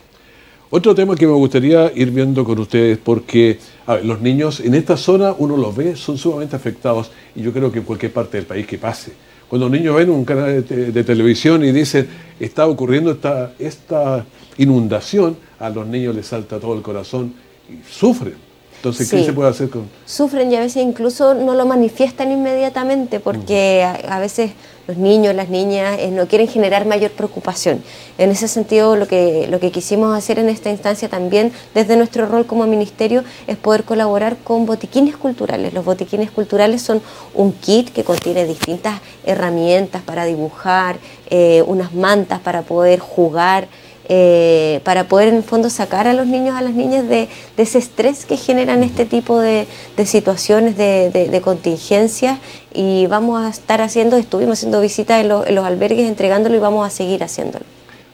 Otro 0.71 0.95
tema 0.95 1.15
que 1.15 1.27
me 1.27 1.35
gustaría 1.35 1.93
ir 1.95 2.11
viendo 2.11 2.45
con 2.45 2.59
ustedes, 2.59 2.97
porque 2.97 3.59
los 4.05 4.23
niños 4.23 4.61
en 4.61 4.75
esta 4.75 4.97
zona 4.97 5.35
uno 5.37 5.59
los 5.59 5.77
ve, 5.77 5.97
son 5.97 6.17
sumamente 6.17 6.57
afectados 6.57 7.11
y 7.37 7.43
yo 7.43 7.53
creo 7.53 7.71
que 7.71 7.81
en 7.81 7.85
cualquier 7.85 8.11
parte 8.11 8.39
del 8.39 8.47
país 8.47 8.67
que 8.67 8.79
pase. 8.79 9.13
Cuando 9.49 9.69
los 9.69 9.79
niños 9.79 9.95
ven 9.95 10.09
un 10.09 10.25
canal 10.25 10.67
de, 10.67 11.05
televisión 11.05 11.63
y 11.63 11.73
dicen, 11.73 12.09
está 12.41 12.67
ocurriendo 12.67 13.11
esta, 13.11 13.53
esta 13.59 14.25
inundación, 14.57 15.37
a 15.59 15.69
los 15.69 15.87
niños 15.87 16.17
les 16.17 16.27
salta 16.27 16.59
todo 16.59 16.75
el 16.75 16.81
corazón 16.81 17.35
y 17.69 17.87
sufren. 17.87 18.52
Entonces, 18.83 19.09
¿qué 19.09 19.25
se 19.25 19.33
puede 19.33 19.49
hacer 19.49 19.71
con...? 19.71 19.89
Sufren 20.07 20.51
y 20.51 20.57
a 20.57 20.61
veces 20.61 20.83
incluso 20.83 21.35
no 21.35 21.55
lo 21.55 21.65
manifiestan 21.67 22.33
inmediatamente 22.33 23.21
porque 23.21 23.85
a, 23.85 24.19
veces 24.19 24.51
los 24.89 24.97
niños, 24.97 25.37
las 25.37 25.51
niñas 25.51 26.01
eh, 26.01 26.11
no 26.11 26.27
quieren 26.27 26.49
generar 26.49 26.85
mayor 26.85 27.13
preocupación. 27.13 27.81
En 28.19 28.31
ese 28.33 28.49
sentido, 28.49 28.97
lo 28.97 29.07
que, 29.07 29.47
lo 29.49 29.61
que 29.61 29.71
quisimos 29.71 30.19
hacer 30.19 30.41
en 30.41 30.49
esta 30.49 30.69
instancia 30.69 31.09
también, 31.09 31.53
desde 31.75 31.97
nuestro 31.97 32.27
rol 32.27 32.45
como 32.45 32.67
ministerio, 32.67 33.23
es 33.47 33.57
poder 33.57 33.85
colaborar 33.85 34.37
con 34.43 34.67
botiquines 34.67 35.17
culturales. 35.17 35.73
Los 35.73 35.85
botiquines 35.85 36.33
culturales 36.33 36.83
son 36.83 37.01
un 37.35 37.53
kit 37.53 37.91
que 37.91 38.03
contiene 38.03 38.45
distintas 38.47 39.01
herramientas 39.25 40.03
para 40.03 40.25
dibujar, 40.25 40.97
eh, 41.31 41.63
unas 41.69 41.95
mantas 41.95 42.41
para 42.41 42.63
poder 42.63 42.99
jugar, 42.99 43.69
eh, 44.09 44.81
para 44.85 45.07
poder 45.07 45.29
en 45.29 45.37
el 45.37 45.43
fondo 45.45 45.71
sacar 45.71 46.09
a 46.09 46.13
los 46.13 46.27
niños, 46.27 46.57
a 46.57 46.63
las 46.63 46.75
niñas 46.75 47.09
de, 47.09 47.29
ese 47.57 47.79
estrés 47.79 48.27
que 48.27 48.37
generan 48.37 48.83
este 48.83 49.05
tipo 49.05 49.39
de, 49.39 49.67
situaciones, 50.05 50.77
de, 50.77 51.41
contingencias 51.43 52.39
y 52.75 53.07
vamos 53.07 53.41
a 53.41 53.49
estar 53.49 53.81
haciendo, 53.81 54.17
estuvimos 54.17 54.59
haciendo 54.59 54.81
visitas 54.81 55.21
en, 55.21 55.29
los 55.29 55.65
albergues 55.65 56.09
entregándolo 56.09 56.57
y 56.57 56.59
vamos 56.59 56.87
a 56.87 56.91
seguir 56.91 57.23
haciéndolo. 57.23 57.65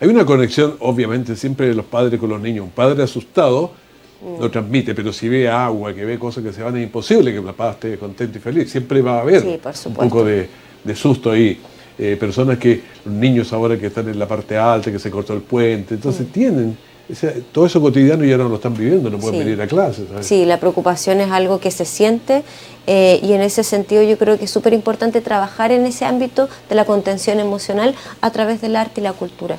Hay 0.01 0.09
una 0.09 0.25
conexión, 0.27 0.77
obviamente, 0.81 1.35
siempre 1.35 1.69
de 1.69 1.75
los 1.75 1.87
padres 1.87 2.21
con 2.21 2.29
los 2.29 2.41
niños. 2.41 2.65
Un 2.65 2.71
padre 2.71 3.03
asustado 3.03 3.73
lo 4.23 4.47
mm. 4.47 4.51
transmite, 4.51 4.95
pero 4.95 5.13
si 5.13 5.29
ve 5.29 5.49
agua, 5.49 5.95
que 5.95 6.05
ve 6.05 6.19
cosas 6.19 6.45
que 6.45 6.53
se 6.53 6.63
van, 6.63 6.77
es 6.77 6.83
imposible 6.83 7.33
que 7.33 7.39
el 7.39 7.45
papá 7.45 7.71
esté 7.71 7.99
contento 7.99 8.39
y 8.39 8.41
feliz. 8.41 8.71
Siempre 8.71 9.01
va 9.01 9.19
a 9.19 9.21
haber 9.23 9.43
un 9.87 9.95
poco 9.95 10.25
de, 10.25 10.49
de 10.85 10.95
susto 10.95 11.31
ahí. 11.31 11.59
Eh, 11.99 12.17
personas 12.19 12.59
que, 12.59 12.81
los 13.05 13.15
niños 13.15 13.53
ahora 13.53 13.77
que 13.77 13.87
están 13.87 14.09
en 14.09 14.19
la 14.19 14.29
parte 14.29 14.57
alta, 14.57 14.93
que 14.93 14.99
se 14.99 15.11
cortó 15.11 15.35
el 15.35 15.41
puente, 15.41 15.95
entonces 15.95 16.31
tienen 16.31 16.77
todo 17.53 17.67
eso 17.67 17.81
cotidiano 17.81 18.25
y 18.25 18.33
ahora 18.33 18.45
no 18.45 18.51
lo 18.51 18.57
están 18.57 18.75
viviendo, 18.75 19.09
no 19.09 19.19
pueden 19.19 19.39
venir 19.39 19.61
a 19.63 19.67
clases. 19.67 20.07
Sí, 20.21 20.45
la 20.45 20.61
preocupación 20.61 21.21
es 21.21 21.31
algo 21.31 21.59
que 21.59 21.71
se 21.71 21.85
siente 21.85 22.43
eh, 22.87 23.19
y 23.23 23.33
en 23.33 23.41
ese 23.41 23.65
sentido 23.65 24.03
yo 24.03 24.19
creo 24.19 24.39
que 24.39 24.45
es 24.45 24.51
súper 24.51 24.75
importante 24.75 25.21
trabajar 25.21 25.73
en 25.73 25.87
ese 25.87 26.05
ámbito 26.05 26.49
de 26.69 26.75
la 26.75 26.85
contención 26.85 27.41
emocional 27.41 27.95
a 28.21 28.31
través 28.31 28.61
del 28.61 28.77
arte 28.77 29.01
y 29.01 29.05
la 29.05 29.15
cultura. 29.15 29.57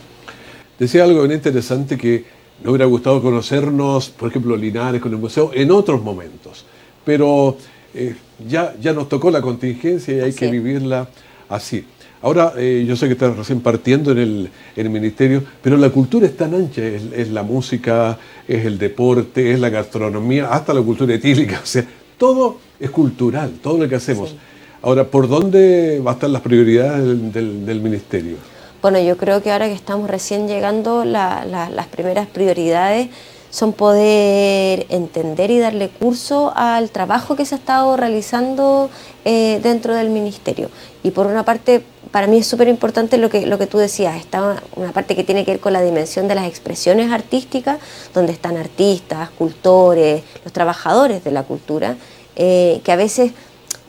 Decía 0.78 1.04
algo 1.04 1.24
bien 1.24 1.34
interesante 1.34 1.98
que 1.98 2.24
me 2.64 2.70
hubiera 2.70 2.86
gustado 2.86 3.22
conocernos, 3.22 4.10
por 4.10 4.30
ejemplo, 4.30 4.56
Linares 4.56 5.02
con 5.02 5.12
el 5.12 5.18
museo, 5.18 5.52
en 5.54 5.72
otros 5.72 6.04
momentos, 6.04 6.66
pero 7.04 7.58
eh, 7.96 8.16
ya, 8.48 8.76
ya 8.80 8.94
nos 8.94 9.10
tocó 9.10 9.32
la 9.32 9.42
contingencia 9.42 10.16
y 10.16 10.20
hay 10.20 10.34
que 10.34 10.52
vivirla 10.52 11.10
así. 11.50 11.84
Ahora, 12.22 12.54
eh, 12.58 12.84
yo 12.86 12.98
sé 12.98 13.08
que 13.08 13.14
estás 13.14 13.36
recién 13.38 13.62
partiendo 13.62 14.12
en 14.12 14.50
el, 14.76 14.90
ministerio, 14.90 15.42
pero 15.62 15.78
la 15.78 15.90
cultura 15.90 16.26
es 16.26 16.36
tan 16.36 16.54
ancha, 16.54 16.82
es, 16.82 17.30
la 17.30 17.44
música, 17.44 18.18
es 18.46 18.66
el 18.66 18.78
deporte, 18.78 19.54
es 19.54 19.60
la 19.60 19.70
gastronomía, 19.70 20.50
hasta 20.50 20.74
la 20.74 20.82
cultura 20.82 21.14
etílica, 21.14 21.60
o 21.64 21.66
sea, 21.66 21.86
todo 22.18 22.58
es 22.78 22.90
cultural, 22.90 23.54
todo 23.64 23.78
lo 23.78 23.88
que 23.88 23.96
hacemos. 23.96 24.36
Ahora, 24.82 25.06
¿por 25.06 25.30
dónde 25.30 26.00
van 26.00 26.14
a 26.14 26.16
estar 26.16 26.30
las 26.30 26.42
prioridades 26.42 27.34
del, 27.34 27.82
ministerio? 27.82 28.36
Bueno, 28.82 29.00
yo 29.00 29.16
creo 29.18 29.42
que 29.42 29.52
ahora 29.52 29.68
que 29.68 29.74
estamos 29.74 30.10
recién 30.10 30.48
llegando, 30.48 31.06
las 31.06 31.88
primeras 31.88 32.28
prioridades 32.28 33.10
son 33.50 33.74
poder 33.74 34.86
entender 34.90 35.52
y 35.52 35.60
darle 35.60 35.90
curso 35.90 36.54
al 36.56 36.92
trabajo 36.92 37.36
que 37.36 37.46
se 37.46 37.56
ha 37.56 37.58
estado 37.58 37.98
realizando 37.98 38.90
eh, 39.26 39.60
dentro 39.64 39.96
del 39.96 40.10
ministerio. 40.10 40.70
Y 41.04 41.12
por 41.12 41.28
una 41.28 41.44
parte, 41.44 41.84
para 42.12 42.28
mí 42.28 42.38
es 42.38 42.48
súper 42.48 42.68
importante 42.68 43.18
lo 43.18 43.30
que, 43.30 43.46
lo 43.46 43.58
que 43.58 43.68
tú 43.68 43.78
decías, 43.78 44.18
está 44.18 44.62
una 44.76 44.92
parte 44.92 45.16
que 45.16 45.24
tiene 45.24 45.46
que 45.46 45.52
ver 45.52 45.60
con 45.60 45.74
la 45.74 45.82
dimensión 45.82 46.28
de 46.28 46.36
las 46.36 46.48
expresiones 46.48 47.12
artísticas, 47.12 47.80
donde 48.14 48.34
están 48.34 48.58
artistas, 48.58 49.30
cultores, 49.32 50.24
los 50.44 50.54
trabajadores 50.54 51.24
de 51.24 51.32
la 51.32 51.44
cultura, 51.44 51.96
eh, 52.36 52.82
que 52.84 52.92
a 52.92 52.96
veces 52.96 53.32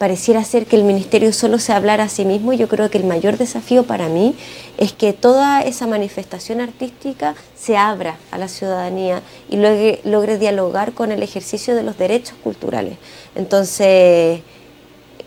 pareciera 0.00 0.42
ser 0.45 0.64
que 0.64 0.76
el 0.76 0.85
ministerio 0.85 1.30
solo 1.30 1.59
se 1.59 1.75
hablara 1.75 2.04
a 2.04 2.09
sí 2.09 2.25
mismo. 2.25 2.54
Yo 2.54 2.69
creo 2.69 2.88
que 2.88 2.97
el 2.97 3.04
mayor 3.04 3.37
desafío 3.37 3.83
para 3.83 4.09
mí 4.09 4.35
es 4.78 4.95
que 4.95 5.12
toda 5.12 5.61
esa 5.61 5.87
manifestación 5.87 6.62
artística 6.62 7.35
se 7.54 7.76
abra 7.76 8.16
a 8.30 8.38
la 8.38 8.49
ciudadanía 8.49 9.21
y 9.50 9.59
logre, 9.59 10.00
logre 10.04 10.38
dialogar 10.38 10.95
con 10.95 11.12
el 11.12 11.23
ejercicio 11.23 11.75
de 11.75 11.83
los 11.83 11.99
derechos 11.99 12.35
culturales. 12.42 12.97
Entonces, 13.35 14.40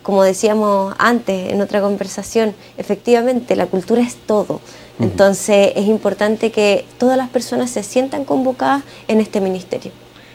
como 0.02 0.24
decíamos 0.24 0.96
antes 0.98 1.54
en 1.54 1.62
otra 1.62 1.80
conversación, 1.80 2.56
efectivamente 2.76 3.56
la 3.56 3.68
cultura 3.68 4.02
es 4.02 4.16
todo. 4.16 4.60
Entonces 5.00 5.74
es 5.76 5.86
importante 5.86 6.52
que 6.52 6.84
todas 6.98 7.16
las 7.16 7.30
personas 7.30 7.70
se 7.70 7.84
sientan 7.84 8.26
convocadas 8.26 8.82
en 9.08 9.20
este 9.20 9.40
ministerio. 9.40 9.92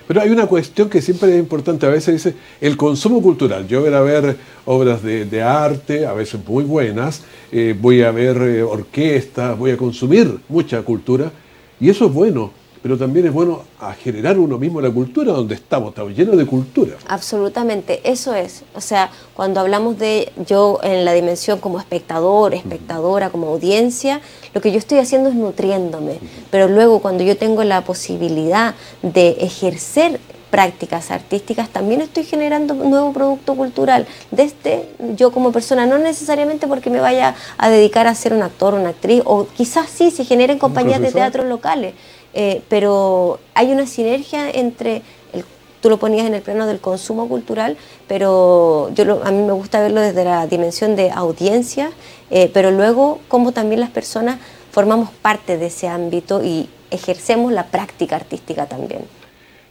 Pero 0.08 0.22
hay 0.22 0.30
una 0.30 0.46
cuestión 0.46 0.88
que 0.88 1.02
siempre 1.02 1.30
es 1.34 1.38
importante, 1.38 1.84
a 1.84 1.90
veces 1.90 2.14
dice 2.14 2.34
el 2.62 2.78
consumo 2.78 3.20
cultural. 3.20 3.68
Yo 3.68 3.82
voy 3.82 3.92
a 3.92 4.00
ver 4.00 4.38
obras 4.64 5.02
de, 5.02 5.42
arte, 5.42 6.06
a 6.06 6.14
veces 6.14 6.40
muy 6.46 6.64
buenas, 6.64 7.22
eh, 7.52 7.76
voy 7.78 8.00
a 8.00 8.10
ver 8.10 8.38
eh, 8.38 8.62
orquestas, 8.62 9.56
voy 9.58 9.72
a 9.72 9.76
consumir 9.76 10.38
mucha 10.48 10.80
cultura, 10.80 11.30
y 11.78 11.90
eso 11.90 12.06
es 12.06 12.12
bueno, 12.14 12.52
pero 12.82 12.96
también 12.96 13.26
es 13.26 13.32
bueno 13.32 13.62
a 13.80 13.92
generar 13.92 14.38
uno 14.38 14.58
mismo 14.58 14.80
la 14.80 14.90
cultura 14.90 15.32
donde 15.32 15.54
estamos, 15.54 15.90
estamos 15.90 16.14
llenos 16.14 16.36
de 16.36 16.46
cultura. 16.46 16.96
Absolutamente, 17.06 18.00
eso 18.04 18.34
es. 18.34 18.64
O 18.74 18.80
sea, 18.80 19.10
cuando 19.34 19.60
hablamos 19.60 19.98
de 19.98 20.32
yo 20.46 20.80
en 20.82 21.04
la 21.04 21.12
dimensión 21.12 21.58
como 21.60 21.78
espectador, 21.78 22.54
espectadora, 22.54 23.30
como 23.30 23.48
audiencia, 23.48 24.20
lo 24.54 24.60
que 24.60 24.72
yo 24.72 24.78
estoy 24.78 24.98
haciendo 24.98 25.28
es 25.28 25.34
nutriéndome. 25.34 26.18
Pero 26.50 26.68
luego 26.68 27.00
cuando 27.00 27.24
yo 27.24 27.36
tengo 27.36 27.64
la 27.64 27.82
posibilidad 27.82 28.74
de 29.02 29.30
ejercer 29.40 30.20
prácticas 30.50 31.10
artísticas, 31.10 31.68
también 31.68 32.00
estoy 32.00 32.24
generando 32.24 32.74
un 32.74 32.90
nuevo 32.90 33.12
producto 33.12 33.54
cultural. 33.54 34.06
Desde 34.30 34.88
yo 35.14 35.30
como 35.30 35.52
persona, 35.52 35.86
no 35.86 35.98
necesariamente 35.98 36.66
porque 36.66 36.90
me 36.90 37.00
vaya 37.00 37.34
a 37.58 37.68
dedicar 37.68 38.06
a 38.06 38.14
ser 38.14 38.32
un 38.32 38.42
actor 38.42 38.74
una 38.74 38.90
actriz, 38.90 39.22
o 39.24 39.46
quizás 39.46 39.90
sí, 39.90 40.10
si 40.10 40.24
generen 40.24 40.58
compañías 40.58 41.00
de 41.00 41.12
teatro 41.12 41.44
locales 41.44 41.94
eh, 42.34 42.62
pero 42.68 43.40
hay 43.54 43.72
una 43.72 43.86
sinergia 43.86 44.50
entre, 44.50 45.02
el, 45.32 45.44
tú 45.80 45.90
lo 45.90 45.98
ponías 45.98 46.26
en 46.26 46.34
el 46.34 46.42
plano 46.42 46.66
del 46.66 46.80
consumo 46.80 47.28
cultural, 47.28 47.76
pero 48.06 48.90
yo 48.94 49.22
a 49.24 49.30
mí 49.30 49.42
me 49.42 49.52
gusta 49.52 49.80
verlo 49.80 50.00
desde 50.00 50.24
la 50.24 50.46
dimensión 50.46 50.96
de 50.96 51.10
audiencia, 51.10 51.90
eh, 52.30 52.50
pero 52.52 52.70
luego 52.70 53.20
como 53.28 53.52
también 53.52 53.80
las 53.80 53.90
personas 53.90 54.38
formamos 54.70 55.10
parte 55.10 55.58
de 55.58 55.66
ese 55.66 55.88
ámbito 55.88 56.44
y 56.44 56.68
ejercemos 56.90 57.52
la 57.52 57.66
práctica 57.66 58.16
artística 58.16 58.66
también. 58.66 59.02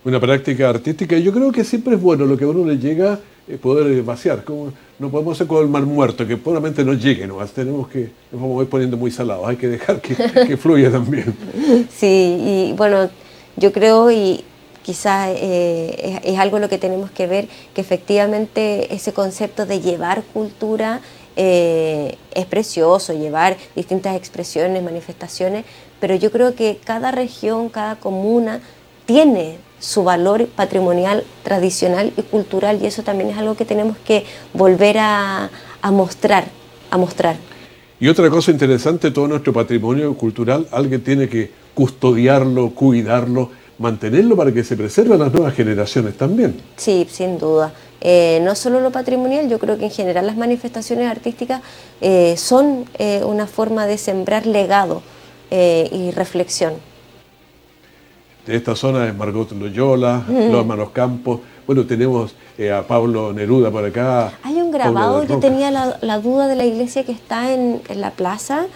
Una 0.04 0.20
práctica 0.20 0.70
artística, 0.70 1.18
yo 1.18 1.34
creo 1.34 1.52
que 1.52 1.64
siempre 1.64 1.96
es 1.96 2.02
bueno 2.02 2.26
lo 2.26 2.38
que 2.38 2.46
a 2.46 2.48
uno 2.48 2.66
le 2.66 2.78
llega 2.78 3.20
eh, 3.48 3.58
poder 3.58 4.04
vaciar. 4.04 4.44
Como 4.44 4.72
no 5.00 5.10
podemos 5.10 5.38
hacer 5.38 5.48
con 5.48 5.62
el 5.62 5.70
mar 5.70 5.84
muerto, 5.84 6.25
que 6.25 6.38
puramente 6.38 6.84
no 6.84 6.94
llegue, 6.94 7.27
¿no? 7.27 7.38
tenemos 7.46 7.88
que, 7.88 8.12
nos 8.32 8.42
vamos 8.42 8.60
a 8.60 8.63
ir 8.63 8.70
poniendo 8.70 8.98
muy 8.98 9.12
salados, 9.12 9.48
hay 9.48 9.56
que 9.56 9.68
dejar 9.68 10.01
que, 10.01 10.16
que 10.48 10.58
fluya 10.58 10.92
también. 10.92 11.36
Sí, 11.96 12.38
y 12.39 12.74
bueno, 12.75 13.10
yo 13.58 13.72
creo 13.72 14.12
y 14.12 14.44
quizás 14.88 15.32
eh, 15.36 16.22
es, 16.24 16.39
algo 16.39 16.60
lo 16.60 16.70
que 16.70 16.77
tenemos 16.77 17.12
que 17.12 17.27
ver, 17.27 17.50
que 17.74 17.82
efectivamente 17.82 18.94
ese 18.96 19.12
concepto 19.12 19.66
de 19.66 19.82
llevar 19.82 20.24
cultura 20.24 21.01
eh, 21.36 22.16
es 22.34 22.46
precioso, 22.46 23.13
llevar 23.13 23.58
distintas 23.75 24.16
expresiones, 24.16 24.82
manifestaciones, 24.82 25.66
pero 26.00 26.16
yo 26.16 26.32
creo 26.32 26.56
que 26.56 26.80
cada 26.84 27.12
región, 27.12 27.68
cada 27.68 27.98
comuna 27.98 28.62
tiene 29.06 29.58
su 29.79 30.03
valor 30.03 30.48
patrimonial, 30.48 31.24
tradicional 31.43 32.13
y 32.17 32.22
cultural, 32.24 32.79
y 32.81 32.88
eso 32.88 33.03
también 33.03 33.29
es 33.29 33.38
algo 33.38 33.55
que 33.55 33.65
tenemos 33.65 33.98
que 33.98 34.25
volver 34.53 34.98
a, 34.98 35.50
a 35.81 35.91
mostrar, 35.91 36.46
a 36.89 36.98
mostrar. 36.98 37.36
Y 38.00 38.07
otra 38.07 38.29
cosa 38.29 38.51
interesante, 38.51 39.12
todo 39.12 39.27
nuestro 39.27 39.53
patrimonio 39.53 40.13
cultural, 40.15 40.67
alguien 40.72 41.03
tiene 41.03 41.27
que 41.27 41.51
custodiarlo, 41.74 42.72
cuidarlo, 42.72 43.51
mantenerlo 43.79 44.36
para 44.36 44.51
que 44.51 44.63
se 44.63 44.75
preserven 44.75 45.19
las 45.19 45.31
nuevas 45.31 45.53
generaciones 45.53 46.17
también. 46.17 46.62
Sí, 46.75 47.07
sin 47.10 47.38
duda. 47.38 47.74
Eh, 48.01 48.39
no 48.43 48.55
solo 48.55 48.79
lo 48.79 48.91
patrimonial, 48.91 49.50
yo 49.50 49.60
creo 49.60 49.77
que 49.77 49.86
en 49.86 49.91
general 49.91 50.27
las 50.27 50.38
manifestaciones 50.38 51.10
artísticas 51.10 51.62
eh, 52.01 52.36
son 52.38 52.86
eh, 53.00 53.22
una 53.25 53.48
forma 53.48 53.88
de 53.88 53.98
sembrar 53.98 54.46
legado 54.46 55.01
y 55.50 56.12
reflexión. 56.12 56.74
De 58.48 58.56
esta 58.56 58.77
zona 58.77 59.06
es 59.06 59.13
Margot 59.13 59.51
Loyola, 59.51 60.24
los 60.30 60.60
hermanos 60.62 60.92
Campos, 60.92 61.42
bueno, 61.68 61.86
tenemos 61.86 62.34
a 62.74 62.82
Pablo 62.84 63.34
Neruda 63.34 63.70
por 63.70 63.84
acá. 63.84 64.32
Hay 64.42 64.62
un 64.62 64.72
grabado, 64.72 65.25
yo 65.25 65.38
tenía 65.39 65.70
la, 65.70 66.20
duda 66.20 66.48
de 66.48 66.56
la 66.56 66.66
iglesia 66.66 67.04
que 67.04 67.12
está 67.12 67.54
en, 67.54 67.82
la 67.94 68.12
plaza, 68.12 68.68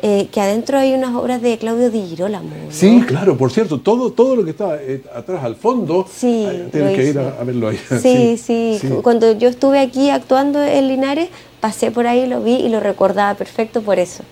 que 0.00 0.40
adentro 0.40 0.78
hay 0.78 0.94
unas 0.94 1.14
obras 1.14 1.42
de 1.42 1.58
Claudio 1.58 1.90
Di 1.90 2.06
Girolamo. 2.06 2.48
Sí, 2.70 3.02
claro, 3.06 3.36
por 3.36 3.52
cierto, 3.52 3.80
todo, 3.80 4.12
todo 4.12 4.34
lo 4.34 4.44
que 4.44 4.52
está 4.52 4.78
atrás 5.14 5.44
al 5.44 5.56
fondo, 5.56 6.06
sí, 6.10 6.48
tienes 6.72 6.96
que 6.96 7.10
ir 7.10 7.18
a, 7.18 7.44
verlo 7.44 7.68
ahí. 7.68 7.78
Sí, 8.00 8.38
sí, 8.38 8.80
cuando 9.02 9.32
yo 9.32 9.50
estuve 9.50 9.78
aquí 9.78 10.08
actuando 10.08 10.62
en 10.62 10.88
Linares, 10.88 11.28
pasé 11.60 11.90
por 11.90 12.06
ahí, 12.06 12.26
lo 12.26 12.42
vi 12.42 12.54
y 12.54 12.70
lo 12.70 12.80
recordaba 12.80 13.34
perfecto 13.34 13.82
por 13.82 13.98
eso. 13.98 14.24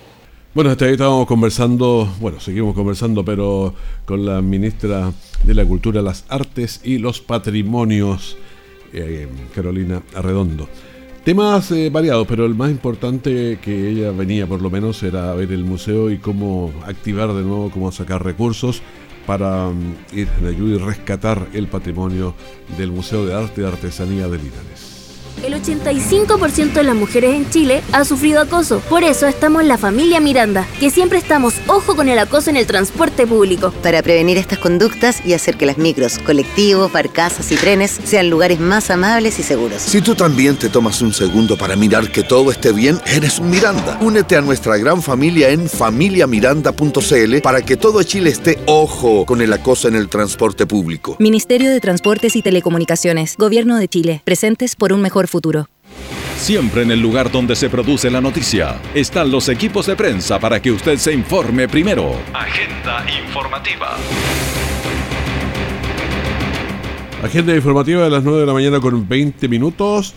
Bueno, 0.53 0.69
hasta 0.69 0.83
ahí 0.83 0.91
estábamos 0.91 1.27
conversando, 1.27 2.13
bueno, 2.19 2.41
seguimos 2.41 2.75
conversando, 2.75 3.23
pero 3.23 3.73
con 4.03 4.25
la 4.25 4.41
ministra 4.41 5.13
de 5.45 5.53
la 5.53 5.63
Cultura, 5.63 6.01
las 6.01 6.25
Artes 6.27 6.81
y 6.83 6.97
los 6.97 7.21
Patrimonios, 7.21 8.35
eh, 8.91 9.29
Carolina 9.55 10.01
Arredondo. 10.13 10.67
Temas 11.23 11.71
eh, 11.71 11.89
variados, 11.89 12.27
pero 12.27 12.45
el 12.45 12.53
más 12.53 12.69
importante 12.69 13.59
que 13.61 13.91
ella 13.91 14.11
venía 14.11 14.45
por 14.45 14.61
lo 14.61 14.69
menos 14.69 15.01
era 15.03 15.33
ver 15.35 15.53
el 15.53 15.63
museo 15.63 16.11
y 16.11 16.17
cómo 16.17 16.73
activar 16.85 17.29
de 17.29 17.43
nuevo, 17.43 17.71
cómo 17.71 17.89
sacar 17.93 18.21
recursos 18.21 18.81
para 19.25 19.69
mm, 19.69 20.17
ir 20.17 20.27
en 20.41 20.47
ayuda 20.47 20.75
y 20.75 20.79
rescatar 20.79 21.47
el 21.53 21.67
patrimonio 21.67 22.35
del 22.77 22.91
Museo 22.91 23.25
de 23.25 23.35
Arte 23.35 23.61
y 23.61 23.63
Artesanía 23.63 24.27
de 24.27 24.37
Linares. 24.37 24.90
El 25.43 25.55
85% 25.55 26.73
de 26.73 26.83
las 26.83 26.95
mujeres 26.95 27.33
en 27.35 27.49
Chile 27.49 27.81
ha 27.93 28.05
sufrido 28.05 28.41
acoso. 28.41 28.79
Por 28.89 29.03
eso 29.03 29.25
estamos 29.25 29.63
en 29.63 29.69
la 29.69 29.79
familia 29.79 30.19
Miranda, 30.19 30.67
que 30.79 30.91
siempre 30.91 31.17
estamos 31.17 31.55
ojo 31.65 31.95
con 31.95 32.09
el 32.09 32.19
acoso 32.19 32.51
en 32.51 32.57
el 32.57 32.67
transporte 32.67 33.25
público. 33.25 33.71
Para 33.81 34.03
prevenir 34.03 34.37
estas 34.37 34.59
conductas 34.59 35.25
y 35.25 35.33
hacer 35.33 35.57
que 35.57 35.65
las 35.65 35.79
micros, 35.79 36.19
colectivos, 36.19 36.91
barcazas 36.91 37.51
y 37.51 37.55
trenes 37.55 37.99
sean 38.03 38.29
lugares 38.29 38.59
más 38.59 38.91
amables 38.91 39.39
y 39.39 39.43
seguros. 39.43 39.81
Si 39.81 40.01
tú 40.01 40.13
también 40.13 40.57
te 40.57 40.69
tomas 40.69 41.01
un 41.01 41.11
segundo 41.11 41.57
para 41.57 41.75
mirar 41.75 42.11
que 42.11 42.21
todo 42.21 42.51
esté 42.51 42.71
bien, 42.71 42.99
eres 43.07 43.39
un 43.39 43.49
Miranda. 43.49 43.97
Únete 43.99 44.35
a 44.35 44.41
nuestra 44.41 44.77
gran 44.77 45.01
familia 45.01 45.49
en 45.49 45.67
familiamiranda.cl 45.67 47.41
para 47.41 47.63
que 47.63 47.77
todo 47.77 48.03
Chile 48.03 48.29
esté 48.29 48.59
ojo 48.67 49.25
con 49.25 49.41
el 49.41 49.51
acoso 49.53 49.87
en 49.87 49.95
el 49.95 50.07
transporte 50.07 50.67
público. 50.67 51.15
Ministerio 51.17 51.71
de 51.71 51.79
Transportes 51.79 52.35
y 52.35 52.43
Telecomunicaciones, 52.43 53.37
Gobierno 53.37 53.77
de 53.77 53.87
Chile, 53.87 54.21
presentes 54.23 54.75
por 54.75 54.93
un 54.93 55.01
mejor 55.01 55.30
futuro. 55.31 55.67
Siempre 56.37 56.81
en 56.81 56.91
el 56.91 56.99
lugar 56.99 57.31
donde 57.31 57.55
se 57.55 57.69
produce 57.69 58.09
la 58.09 58.19
noticia 58.19 58.81
están 58.95 59.29
los 59.29 59.47
equipos 59.47 59.85
de 59.85 59.95
prensa 59.95 60.39
para 60.39 60.59
que 60.59 60.71
usted 60.71 60.97
se 60.97 61.13
informe 61.13 61.67
primero. 61.67 62.15
Agenda 62.33 63.05
informativa. 63.23 63.95
Agenda 67.23 67.55
informativa 67.55 68.03
de 68.03 68.09
las 68.09 68.23
9 68.23 68.39
de 68.39 68.45
la 68.47 68.53
mañana 68.53 68.79
con 68.79 69.07
20 69.07 69.47
minutos. 69.47 70.15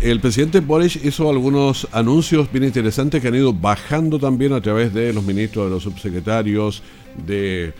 El 0.00 0.20
presidente 0.20 0.60
Boris 0.60 0.96
hizo 0.96 1.28
algunos 1.28 1.86
anuncios 1.92 2.50
bien 2.50 2.64
interesantes 2.64 3.20
que 3.20 3.28
han 3.28 3.34
ido 3.34 3.52
bajando 3.52 4.18
también 4.18 4.54
a 4.54 4.62
través 4.62 4.94
de 4.94 5.12
los 5.12 5.22
ministros, 5.24 5.66
de 5.66 5.70
los 5.70 5.82
subsecretarios, 5.82 6.82
de... 7.26 7.74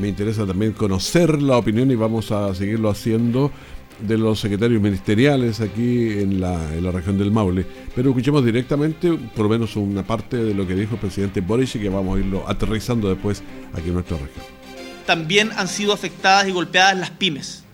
Me 0.00 0.08
interesa 0.08 0.46
también 0.46 0.72
conocer 0.72 1.40
la 1.40 1.56
opinión 1.56 1.90
y 1.90 1.94
vamos 1.94 2.32
a 2.32 2.52
seguirlo 2.54 2.90
haciendo 2.90 3.52
de 4.00 4.16
los 4.16 4.40
secretarios 4.40 4.80
ministeriales 4.80 5.60
aquí 5.60 6.10
en 6.20 6.40
la, 6.40 6.74
en 6.74 6.84
la, 6.84 6.90
región 6.90 7.18
del 7.18 7.30
Maule. 7.30 7.66
Pero 7.94 8.10
escuchemos 8.10 8.44
directamente, 8.44 9.12
por 9.12 9.44
lo 9.44 9.48
menos 9.48 9.76
una 9.76 10.02
parte 10.02 10.36
de 10.36 10.54
lo 10.54 10.66
que 10.66 10.74
dijo 10.74 10.94
el 10.94 11.00
presidente 11.00 11.40
Boris 11.40 11.74
y 11.76 11.80
que 11.80 11.88
vamos 11.88 12.16
a 12.16 12.20
irlo 12.20 12.44
aterrizando 12.48 13.08
después 13.08 13.42
aquí 13.72 13.88
en 13.88 13.94
nuestra 13.94 14.16
región. 14.16 14.44
También 15.06 15.50
han 15.56 15.68
sido 15.68 15.92
afectadas 15.92 16.46
y 16.46 16.52
golpeadas 16.52 16.96
las 16.96 17.10
pymes, 17.10 17.64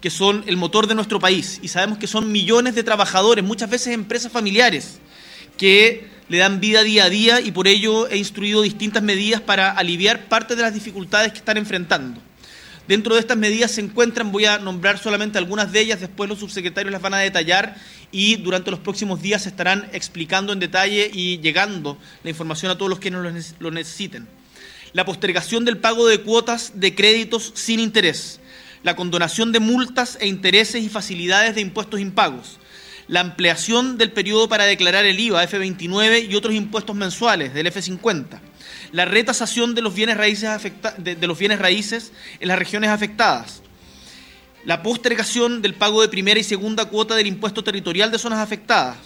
que 0.00 0.10
son 0.10 0.44
el 0.46 0.56
motor 0.56 0.86
de 0.86 0.94
nuestro 0.94 1.18
país. 1.18 1.58
Y 1.62 1.68
sabemos 1.68 1.98
que 1.98 2.06
son 2.06 2.30
millones 2.30 2.74
de 2.74 2.82
trabajadores, 2.82 3.44
muchas 3.44 3.70
veces 3.70 3.94
empresas 3.94 4.30
familiares, 4.30 5.00
que 5.56 6.08
le 6.28 6.38
dan 6.38 6.60
vida 6.60 6.82
día 6.82 7.04
a 7.04 7.10
día 7.10 7.40
y 7.40 7.52
por 7.52 7.68
ello 7.68 8.08
he 8.08 8.16
instruido 8.16 8.62
distintas 8.62 9.02
medidas 9.02 9.40
para 9.40 9.70
aliviar 9.70 10.26
parte 10.26 10.56
de 10.56 10.62
las 10.62 10.74
dificultades 10.74 11.32
que 11.32 11.38
están 11.38 11.56
enfrentando. 11.56 12.20
Dentro 12.86 13.14
de 13.14 13.20
estas 13.20 13.38
medidas 13.38 13.70
se 13.70 13.80
encuentran, 13.80 14.30
voy 14.30 14.44
a 14.44 14.58
nombrar 14.58 14.98
solamente 14.98 15.38
algunas 15.38 15.72
de 15.72 15.80
ellas, 15.80 16.00
después 16.00 16.28
los 16.28 16.38
subsecretarios 16.38 16.92
las 16.92 17.00
van 17.00 17.14
a 17.14 17.18
detallar 17.18 17.76
y 18.12 18.36
durante 18.36 18.70
los 18.70 18.80
próximos 18.80 19.22
días 19.22 19.44
se 19.44 19.48
estarán 19.48 19.88
explicando 19.92 20.52
en 20.52 20.60
detalle 20.60 21.10
y 21.12 21.38
llegando 21.38 21.96
la 22.22 22.30
información 22.30 22.70
a 22.70 22.76
todos 22.76 22.90
los 22.90 22.98
que 22.98 23.10
lo 23.10 23.70
necesiten. 23.70 24.28
La 24.92 25.06
postergación 25.06 25.64
del 25.64 25.78
pago 25.78 26.06
de 26.06 26.20
cuotas 26.20 26.72
de 26.74 26.94
créditos 26.94 27.52
sin 27.54 27.80
interés, 27.80 28.38
la 28.82 28.94
condonación 28.94 29.50
de 29.50 29.60
multas 29.60 30.18
e 30.20 30.26
intereses 30.26 30.82
y 30.82 30.90
facilidades 30.90 31.54
de 31.54 31.62
impuestos 31.62 32.00
impagos, 32.00 32.58
la 33.06 33.20
ampliación 33.20 33.98
del 33.98 34.12
periodo 34.12 34.48
para 34.48 34.64
declarar 34.64 35.04
el 35.04 35.20
IVA 35.20 35.46
F29 35.46 36.30
y 36.30 36.34
otros 36.36 36.54
impuestos 36.54 36.96
mensuales 36.96 37.52
del 37.54 37.66
F50 37.66 38.40
la 38.94 39.04
retasación 39.04 39.74
de 39.74 39.82
los 39.82 39.92
bienes 39.92 40.16
raíces, 40.16 40.48
de, 40.98 41.26
los 41.26 41.36
bienes 41.36 41.58
raíces 41.58 42.12
en 42.38 42.46
las 42.46 42.56
regiones 42.56 42.90
afectadas, 42.90 43.60
la 44.64 44.84
postergación 44.84 45.62
del 45.62 45.74
pago 45.74 46.00
de 46.00 46.08
primera 46.08 46.38
y 46.38 46.44
segunda 46.44 46.84
cuota 46.84 47.16
del 47.16 47.26
impuesto 47.26 47.64
territorial 47.64 48.12
de 48.12 48.20
zonas 48.20 48.38
afectadas, 48.38 48.96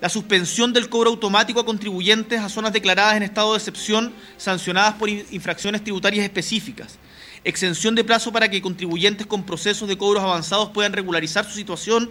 la 0.00 0.08
suspensión 0.08 0.72
del 0.72 0.88
cobro 0.88 1.10
automático 1.10 1.60
a 1.60 1.64
contribuyentes 1.64 2.40
a 2.40 2.48
zonas 2.48 2.72
declaradas 2.72 3.16
en 3.16 3.22
estado 3.22 3.52
de 3.52 3.58
excepción 3.58 4.12
sancionadas 4.36 4.94
por 4.94 5.08
infracciones 5.08 5.84
tributarias 5.84 6.24
específicas, 6.24 6.98
exención 7.44 7.94
de 7.94 8.02
plazo 8.02 8.32
para 8.32 8.50
que 8.50 8.60
contribuyentes 8.60 9.28
con 9.28 9.44
procesos 9.44 9.88
de 9.88 9.96
cobros 9.96 10.24
avanzados 10.24 10.70
puedan 10.70 10.92
regularizar 10.92 11.44
su 11.44 11.52
situación, 11.52 12.10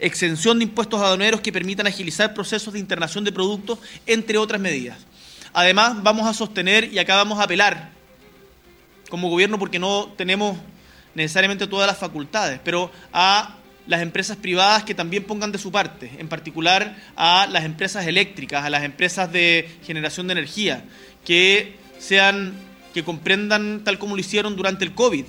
exención 0.00 0.58
de 0.58 0.64
impuestos 0.64 1.00
aduaneros 1.00 1.40
que 1.40 1.52
permitan 1.52 1.86
agilizar 1.86 2.34
procesos 2.34 2.72
de 2.72 2.78
internación 2.80 3.24
de 3.24 3.32
productos, 3.32 3.78
entre 4.06 4.38
otras 4.38 4.60
medidas. 4.60 4.98
Además, 5.52 6.02
vamos 6.02 6.26
a 6.26 6.34
sostener, 6.34 6.92
y 6.92 6.98
acá 6.98 7.16
vamos 7.16 7.38
a 7.38 7.44
apelar 7.44 7.90
como 9.08 9.28
gobierno 9.28 9.58
porque 9.58 9.78
no 9.78 10.12
tenemos 10.16 10.56
necesariamente 11.14 11.66
todas 11.66 11.86
las 11.86 11.98
facultades, 11.98 12.60
pero 12.64 12.90
a 13.12 13.56
las 13.86 14.02
empresas 14.02 14.36
privadas 14.36 14.84
que 14.84 14.94
también 14.94 15.24
pongan 15.24 15.50
de 15.50 15.58
su 15.58 15.72
parte, 15.72 16.12
en 16.18 16.28
particular 16.28 16.96
a 17.16 17.48
las 17.50 17.64
empresas 17.64 18.06
eléctricas, 18.06 18.64
a 18.64 18.70
las 18.70 18.84
empresas 18.84 19.32
de 19.32 19.68
generación 19.84 20.28
de 20.28 20.32
energía, 20.32 20.84
que 21.24 21.76
sean, 21.98 22.54
que 22.94 23.02
comprendan 23.02 23.82
tal 23.84 23.98
como 23.98 24.14
lo 24.14 24.20
hicieron 24.20 24.54
durante 24.54 24.84
el 24.84 24.94
COVID, 24.94 25.24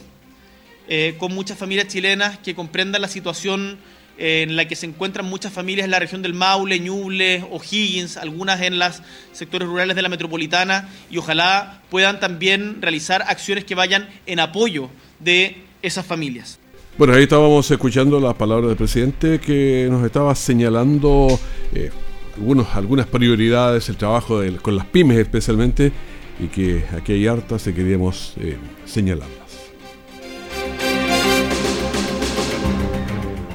eh, 0.88 1.16
con 1.18 1.34
muchas 1.34 1.58
familias 1.58 1.88
chilenas 1.88 2.38
que 2.38 2.54
comprendan 2.54 3.02
la 3.02 3.08
situación 3.08 3.80
en 4.18 4.56
la 4.56 4.68
que 4.68 4.76
se 4.76 4.86
encuentran 4.86 5.26
muchas 5.26 5.52
familias 5.52 5.86
en 5.86 5.92
la 5.92 6.00
región 6.00 6.22
del 6.22 6.34
Maule, 6.34 6.80
Ñuble, 6.80 7.46
O'Higgins, 7.52 8.18
algunas 8.18 8.62
en 8.62 8.78
los 8.78 9.02
sectores 9.32 9.68
rurales 9.68 9.96
de 9.96 10.02
la 10.02 10.10
metropolitana, 10.10 10.90
y 11.10 11.18
ojalá 11.18 11.82
puedan 11.90 12.20
también 12.20 12.82
realizar 12.82 13.24
acciones 13.28 13.66
que 13.66 13.76
vayan 13.76 14.10
en 14.26 14.40
apoyo 14.40 14.90
de 15.20 15.64
esas 15.82 16.06
familias. 16.06 16.60
Bueno, 16.98 17.14
ahí 17.14 17.24
estábamos 17.24 17.72
escuchando 17.72 18.20
las 18.20 18.36
palabras 18.36 18.68
del 18.68 18.78
presidente 18.78 19.40
que 19.40 19.88
nos 19.90 20.06
estaba 20.06 20.36
señalando 20.36 21.40
eh, 21.74 21.90
algunos, 22.38 22.68
algunas 22.76 23.08
prioridades, 23.08 23.90
el 23.90 23.98
trabajo 23.98 24.42
con 24.62 24.76
las 24.76 24.86
pymes 24.86 25.18
especialmente, 25.18 25.92
y 26.40 26.48
que 26.48 26.84
aquí 26.96 27.14
hay 27.14 27.28
hartas 27.28 27.64
que 27.64 27.74
queríamos 27.74 28.34
eh, 28.40 28.58
señalar. 28.86 29.41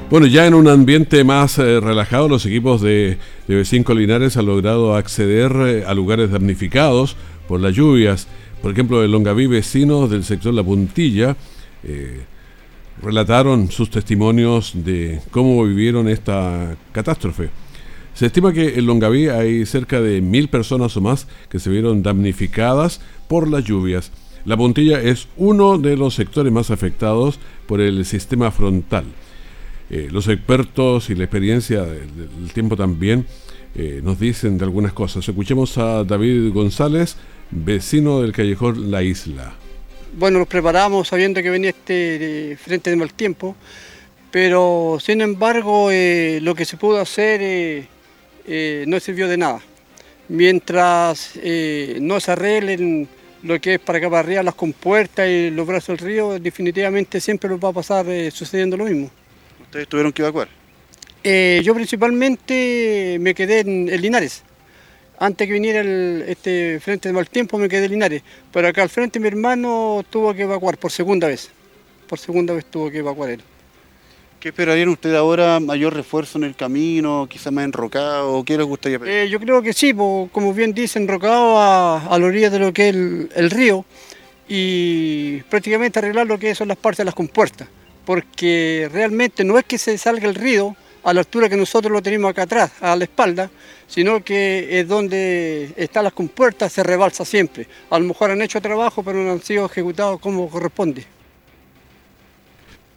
Bueno, 0.09 0.29
ya 0.29 0.47
en 0.47 0.55
un 0.55 0.69
ambiente 0.69 1.25
más 1.25 1.59
eh, 1.59 1.81
relajado, 1.81 2.29
los 2.29 2.47
equipos 2.47 2.81
de, 2.81 3.19
de 3.49 3.61
B5 3.61 3.92
Linares 3.92 4.37
han 4.37 4.47
logrado 4.47 4.95
acceder 4.95 5.51
eh, 5.66 5.85
a 5.85 5.95
lugares 5.95 6.31
damnificados 6.31 7.16
por 7.49 7.61
las 7.61 7.75
lluvias. 7.75 8.29
Por 8.62 8.71
ejemplo, 8.71 9.03
el 9.03 9.11
Longaví 9.11 9.49
vecino 9.49 10.07
del 10.07 10.23
sector 10.23 10.55
La 10.55 10.62
Puntilla, 10.62 11.37
eh, 11.83 12.21
relataron 13.03 13.69
sus 13.73 13.90
testimonios 13.90 14.75
de 14.77 15.21
cómo 15.33 15.64
vivieron 15.64 16.07
esta 16.07 16.77
catástrofe. 16.92 17.51
Se 18.14 18.27
estima 18.27 18.53
que 18.53 18.79
en 18.79 18.87
Longaví 18.87 19.27
hay 19.27 19.66
cerca 19.66 20.01
de 20.01 20.21
mil 20.21 20.47
personas 20.49 20.97
o 20.97 21.01
más 21.01 21.27
que 21.49 21.59
se 21.59 21.69
vieron 21.69 22.05
damnificadas 22.05 23.01
por 23.27 23.51
las 23.51 23.64
lluvias. 23.64 24.12
La 24.45 24.57
puntilla 24.57 25.01
es 25.01 25.27
uno 25.37 25.79
de 25.79 25.97
los 25.97 26.14
sectores 26.14 26.53
más 26.53 26.71
afectados 26.71 27.40
por 27.66 27.81
el 27.81 28.05
sistema 28.05 28.53
frontal. 28.53 29.07
Eh, 29.88 30.09
los 30.11 30.27
expertos 30.27 31.11
y 31.11 31.14
la 31.14 31.25
experiencia 31.25 31.83
del, 31.83 32.53
tiempo 32.53 32.77
también 32.77 33.25
eh, 33.75 34.01
nos 34.03 34.18
dicen 34.18 34.59
de 34.59 34.64
algunas 34.64 34.92
cosas. 34.92 35.27
Escuchemos 35.29 35.79
a 35.79 36.03
David 36.03 36.53
González, 36.53 37.16
vecino 37.51 38.20
del 38.20 38.33
callejón 38.33 38.90
La 38.90 39.03
Isla. 39.03 39.55
Bueno, 40.18 40.40
nos 40.40 40.49
preparamos 40.49 41.09
sabiendo 41.09 41.40
que 41.40 41.51
venía 41.51 41.70
este 41.70 42.53
eh, 42.53 42.57
frente 42.57 42.90
de 42.90 42.96
mal 42.96 43.12
tiempo, 43.12 43.55
pero 44.31 44.99
sin 45.01 45.20
embargo 45.20 45.90
lo 45.90 46.55
que 46.55 46.64
se 46.64 46.77
pudo 46.77 47.01
hacer 47.01 47.87
no 48.87 49.01
sirvió 49.01 49.29
de 49.29 49.37
nada. 49.37 49.61
Mientras 50.29 51.38
no 52.01 52.20
se 52.20 52.33
arreglen 52.33 53.09
lo 53.44 53.61
que 53.61 53.75
es 53.75 53.81
para 53.81 53.99
acá 53.99 54.11
para 54.11 54.20
arriba 54.20 54.42
las 54.42 54.55
compuertas 54.55 55.29
y 55.29 55.51
los 55.51 55.66
brazos 55.66 55.99
del 55.99 56.09
río, 56.09 56.38
definitivamente 56.38 57.20
siempre 57.20 57.49
nos 57.49 57.61
va 57.61 57.68
a 57.68 57.72
pasar 57.72 58.07
sucediendo 58.31 58.77
lo 58.77 58.85
mismo. 58.85 59.11
¿Ustedes 59.66 59.88
tuvieron 59.88 60.12
que 60.12 60.22
evacuar? 60.22 60.48
Eh, 61.29 61.61
yo 61.64 61.74
principalmente 61.74 63.16
me 63.20 63.35
quedé 63.35 63.61
en, 63.61 63.87
Linares. 64.00 64.44
Antes 65.18 65.48
que 65.48 65.52
viniera 65.52 65.81
este 66.26 66.79
frente 66.79 67.09
de 67.09 67.12
mal 67.12 67.29
tiempo 67.29 67.59
me 67.59 67.68
quedé 67.68 67.87
en 67.87 67.90
Linares. 67.90 68.22
Pero 68.52 68.68
acá 68.68 68.83
al 68.83 68.88
frente 68.88 69.18
mi 69.18 69.26
hermano 69.26 70.05
tuvo 70.09 70.33
que 70.35 70.42
evacuar 70.42 70.79
por 70.79 70.92
segunda 70.92 71.26
vez. 71.26 71.50
Por 72.09 72.20
segunda 72.20 72.55
vez 72.55 72.64
tuvo 72.66 72.90
que 72.92 72.98
evacuar 72.98 73.31
él. 73.31 73.42
¿Qué 74.38 74.50
esperarían 74.50 74.88
ustedes 74.90 75.16
ahora? 75.16 75.59
¿Mayor 75.59 75.94
refuerzo 75.94 76.38
en 76.38 76.44
el 76.44 76.55
camino? 76.55 77.26
¿Quizás 77.29 77.52
más 77.52 77.64
enrocado? 77.64 78.44
¿Qué 78.44 78.57
les 78.57 78.66
gustaría 78.66 79.00
pedir? 79.00 79.12
Eh, 79.12 79.29
yo 79.29 79.40
creo 79.40 79.62
que 79.62 79.72
sí, 79.72 79.92
como 79.92 80.55
bien 80.55 80.74
dice, 80.74 81.00
enrocado 81.00 81.59
a, 81.59 82.16
la 82.18 82.24
orilla 82.24 82.50
de 82.50 82.61
lo 82.61 82.72
que 82.72 82.90
es 82.90 82.94
el, 82.94 83.31
el 83.35 83.50
río 83.50 83.85
y 84.46 85.38
prácticamente 85.50 85.98
arreglar 85.98 86.29
lo 86.29 86.38
que 86.38 86.55
son 86.55 86.68
las 86.68 86.76
partes 86.76 86.98
de 86.98 87.07
las 87.07 87.14
compuertas 87.14 87.66
porque 88.07 88.88
realmente 88.90 89.45
no 89.45 89.59
es 89.59 89.64
que 89.66 89.77
se 89.77 89.99
salga 89.99 90.27
el 90.27 90.35
río 90.35 90.75
a 91.03 91.12
la 91.12 91.21
altura 91.21 91.49
que 91.49 91.57
nosotros 91.57 91.92
lo 91.92 92.01
tenemos 92.01 92.31
acá 92.31 92.42
atrás, 92.42 92.73
a 92.81 92.97
la 92.97 93.05
espalda, 93.05 93.51
sino 93.87 94.25
que 94.25 94.81
es 94.81 94.88
donde 94.88 95.73
están 95.77 96.05
las 96.05 96.12
compuertas, 96.12 96.73
se 96.73 96.83
rebalsa 96.83 97.25
siempre. 97.25 97.66
A 97.90 97.99
lo 97.99 98.07
mejor 98.07 98.31
han 98.31 98.42
hecho 98.42 98.61
trabajo, 98.61 99.03
pero 99.03 99.23
no 99.23 99.33
han 99.33 99.42
sido 99.42 99.66
ejecutados 99.66 100.19
como 100.21 100.49
corresponde. 100.49 101.05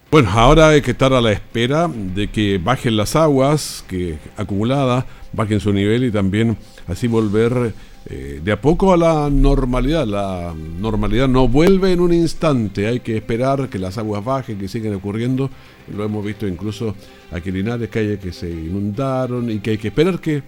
Bueno, 0.09 0.31
ahora 0.31 0.69
hay 0.69 0.81
que 0.81 0.91
estar 0.91 1.13
a 1.13 1.21
la 1.21 1.31
espera 1.31 1.87
de 1.87 2.27
que 2.31 2.57
bajen 2.57 2.97
las 2.97 3.15
aguas 3.15 3.83
que 3.87 4.17
acumuladas, 4.37 5.05
bajen 5.33 5.59
su 5.59 5.71
nivel 5.71 6.03
y 6.03 6.11
también 6.11 6.57
así 6.87 7.07
volver 7.07 7.73
eh, 8.09 8.41
de 8.43 8.51
a 8.51 8.59
poco 8.59 8.91
a 8.91 8.97
la 8.97 9.29
normalidad. 9.29 10.07
La 10.07 10.53
normalidad 10.79 11.27
no 11.27 11.47
vuelve 11.47 11.93
en 11.93 11.99
un 11.99 12.13
instante, 12.13 12.87
hay 12.87 13.01
que 13.01 13.17
esperar 13.17 13.69
que 13.69 13.77
las 13.77 13.97
aguas 13.97 14.23
bajen, 14.23 14.57
que 14.57 14.67
sigan 14.67 14.95
ocurriendo. 14.95 15.49
Lo 15.95 16.03
hemos 16.03 16.25
visto 16.25 16.47
incluso 16.47 16.95
aquí 17.31 17.49
en 17.49 17.55
Linares, 17.55 17.89
calles 17.89 18.19
que 18.19 18.33
se 18.33 18.49
inundaron 18.49 19.49
y 19.51 19.59
que 19.59 19.71
hay 19.71 19.77
que 19.77 19.89
esperar 19.89 20.19
que, 20.19 20.41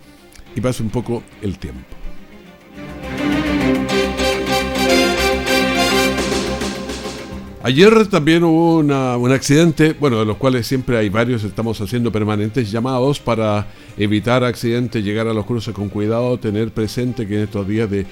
que 0.55 0.61
pase 0.61 0.81
un 0.81 0.89
poco 0.89 1.23
el 1.41 1.59
tiempo. 1.59 2.00
Ayer 7.63 8.07
también 8.07 8.43
hubo 8.43 8.77
un 8.79 9.31
accidente, 9.31 9.93
bueno, 9.93 10.17
de 10.17 10.25
los 10.25 10.37
cuales 10.37 10.65
siempre 10.65 10.97
hay 10.97 11.09
varios, 11.09 11.43
estamos 11.43 11.79
haciendo 11.79 12.11
permanentes 12.11 12.71
llamados 12.71 13.19
para 13.19 13.67
evitar 13.97 14.43
accidentes, 14.43 15.03
llegar 15.03 15.27
a 15.27 15.33
los 15.33 15.45
cruces 15.45 15.71
con 15.71 15.89
cuidado, 15.89 16.39
tener 16.39 16.71
presente 16.71 17.27
que 17.27 17.35
en 17.35 17.41
estos 17.43 17.67
días 17.67 17.87
de, 17.87 18.07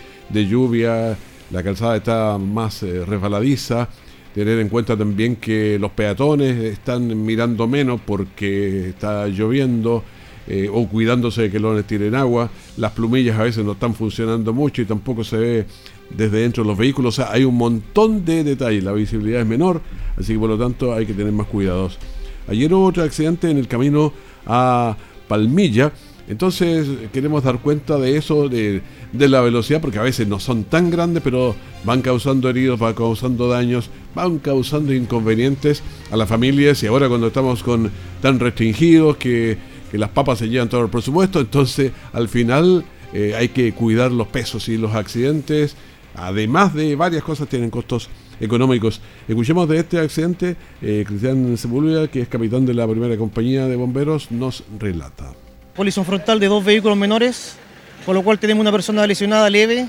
lluvia 0.47 1.17
la 1.49 1.63
calzada 1.63 1.97
está 1.97 2.37
más 2.37 2.83
eh, 2.83 3.03
resbaladiza, 3.03 3.89
tener 4.35 4.59
en 4.59 4.69
cuenta 4.69 4.95
también 4.95 5.37
que 5.37 5.79
los 5.79 5.91
peatones 5.93 6.63
están 6.63 7.25
mirando 7.25 7.67
menos 7.67 7.99
porque 8.05 8.89
está 8.89 9.25
lloviendo 9.25 10.03
eh, 10.51 10.67
o 10.71 10.87
cuidándose 10.87 11.43
de 11.43 11.51
que 11.51 11.59
los 11.59 11.85
tiren 11.85 12.15
agua, 12.15 12.49
las 12.77 12.91
plumillas 12.93 13.37
a 13.37 13.43
veces 13.43 13.63
no 13.63 13.73
están 13.73 13.93
funcionando 13.93 14.51
mucho 14.51 14.81
y 14.81 14.85
tampoco 14.85 15.23
se 15.23 15.37
ve 15.37 15.65
desde 16.09 16.39
dentro 16.39 16.63
de 16.63 16.69
los 16.69 16.77
vehículos. 16.77 17.19
O 17.19 17.21
sea, 17.21 17.31
hay 17.31 17.43
un 17.43 17.55
montón 17.55 18.25
de 18.25 18.43
detalles. 18.43 18.83
La 18.83 18.91
visibilidad 18.91 19.41
es 19.41 19.47
menor, 19.47 19.79
así 20.17 20.33
que 20.33 20.39
por 20.39 20.49
lo 20.49 20.57
tanto 20.57 20.91
hay 20.91 21.05
que 21.05 21.13
tener 21.13 21.31
más 21.31 21.45
cuidados. 21.45 21.99
Ayer 22.47 22.73
hubo 22.73 22.87
otro 22.87 23.03
accidente 23.03 23.51
en 23.51 23.59
el 23.59 23.67
camino 23.67 24.11
a 24.47 24.97
Palmilla. 25.27 25.93
Entonces 26.27 26.87
queremos 27.13 27.43
dar 27.43 27.59
cuenta 27.59 27.97
de 27.97 28.17
eso, 28.17 28.49
de, 28.49 28.81
la 29.13 29.41
velocidad, 29.41 29.81
porque 29.81 29.99
a 29.99 30.03
veces 30.03 30.27
no 30.27 30.39
son 30.39 30.63
tan 30.63 30.89
grandes, 30.89 31.21
pero 31.23 31.55
van 31.83 32.01
causando 32.01 32.49
heridos, 32.49 32.79
van 32.79 32.95
causando 32.95 33.47
daños, 33.47 33.91
van 34.15 34.39
causando 34.39 34.95
inconvenientes 34.95 35.83
a 36.09 36.17
las 36.17 36.27
familias. 36.27 36.81
Y 36.81 36.87
ahora 36.87 37.07
cuando 37.07 37.27
estamos 37.27 37.61
con 37.61 37.91
tan 38.21 38.39
restringidos 38.39 39.17
que, 39.17 39.68
las 39.97 40.09
papas 40.09 40.39
se 40.39 40.49
llevan 40.49 40.69
todo 40.69 40.81
el 40.81 40.89
presupuesto, 40.89 41.39
entonces 41.39 41.91
al 42.13 42.29
final 42.29 42.85
eh, 43.13 43.35
hay 43.37 43.49
que 43.49 43.73
cuidar 43.73 44.11
los 44.11 44.27
pesos 44.27 44.69
y 44.69 44.77
los 44.77 44.93
accidentes 44.93 45.75
además 46.15 46.73
de 46.73 46.95
varias 46.95 47.23
cosas, 47.23 47.47
tienen 47.47 47.69
costos 47.69 48.09
económicos. 48.39 49.01
Escuchemos 49.27 49.67
de 49.67 49.79
este 49.79 49.99
accidente, 49.99 50.55
eh, 50.81 51.03
Cristian 51.05 51.57
Sepúlveda, 51.57 52.07
que 52.07 52.21
es 52.21 52.27
capitán 52.27 52.65
de 52.65 52.73
la 52.73 52.87
primera 52.87 53.17
compañía 53.17 53.67
de 53.67 53.75
bomberos, 53.75 54.31
nos 54.31 54.63
relata. 54.79 55.33
Colisión 55.75 56.05
frontal 56.05 56.39
de 56.39 56.47
dos 56.47 56.63
vehículos 56.63 56.97
menores, 56.97 57.55
con 58.05 58.15
lo 58.15 58.23
cual 58.23 58.39
tenemos 58.39 58.61
una 58.61 58.71
persona 58.71 59.05
lesionada 59.05 59.49
leve, 59.49 59.87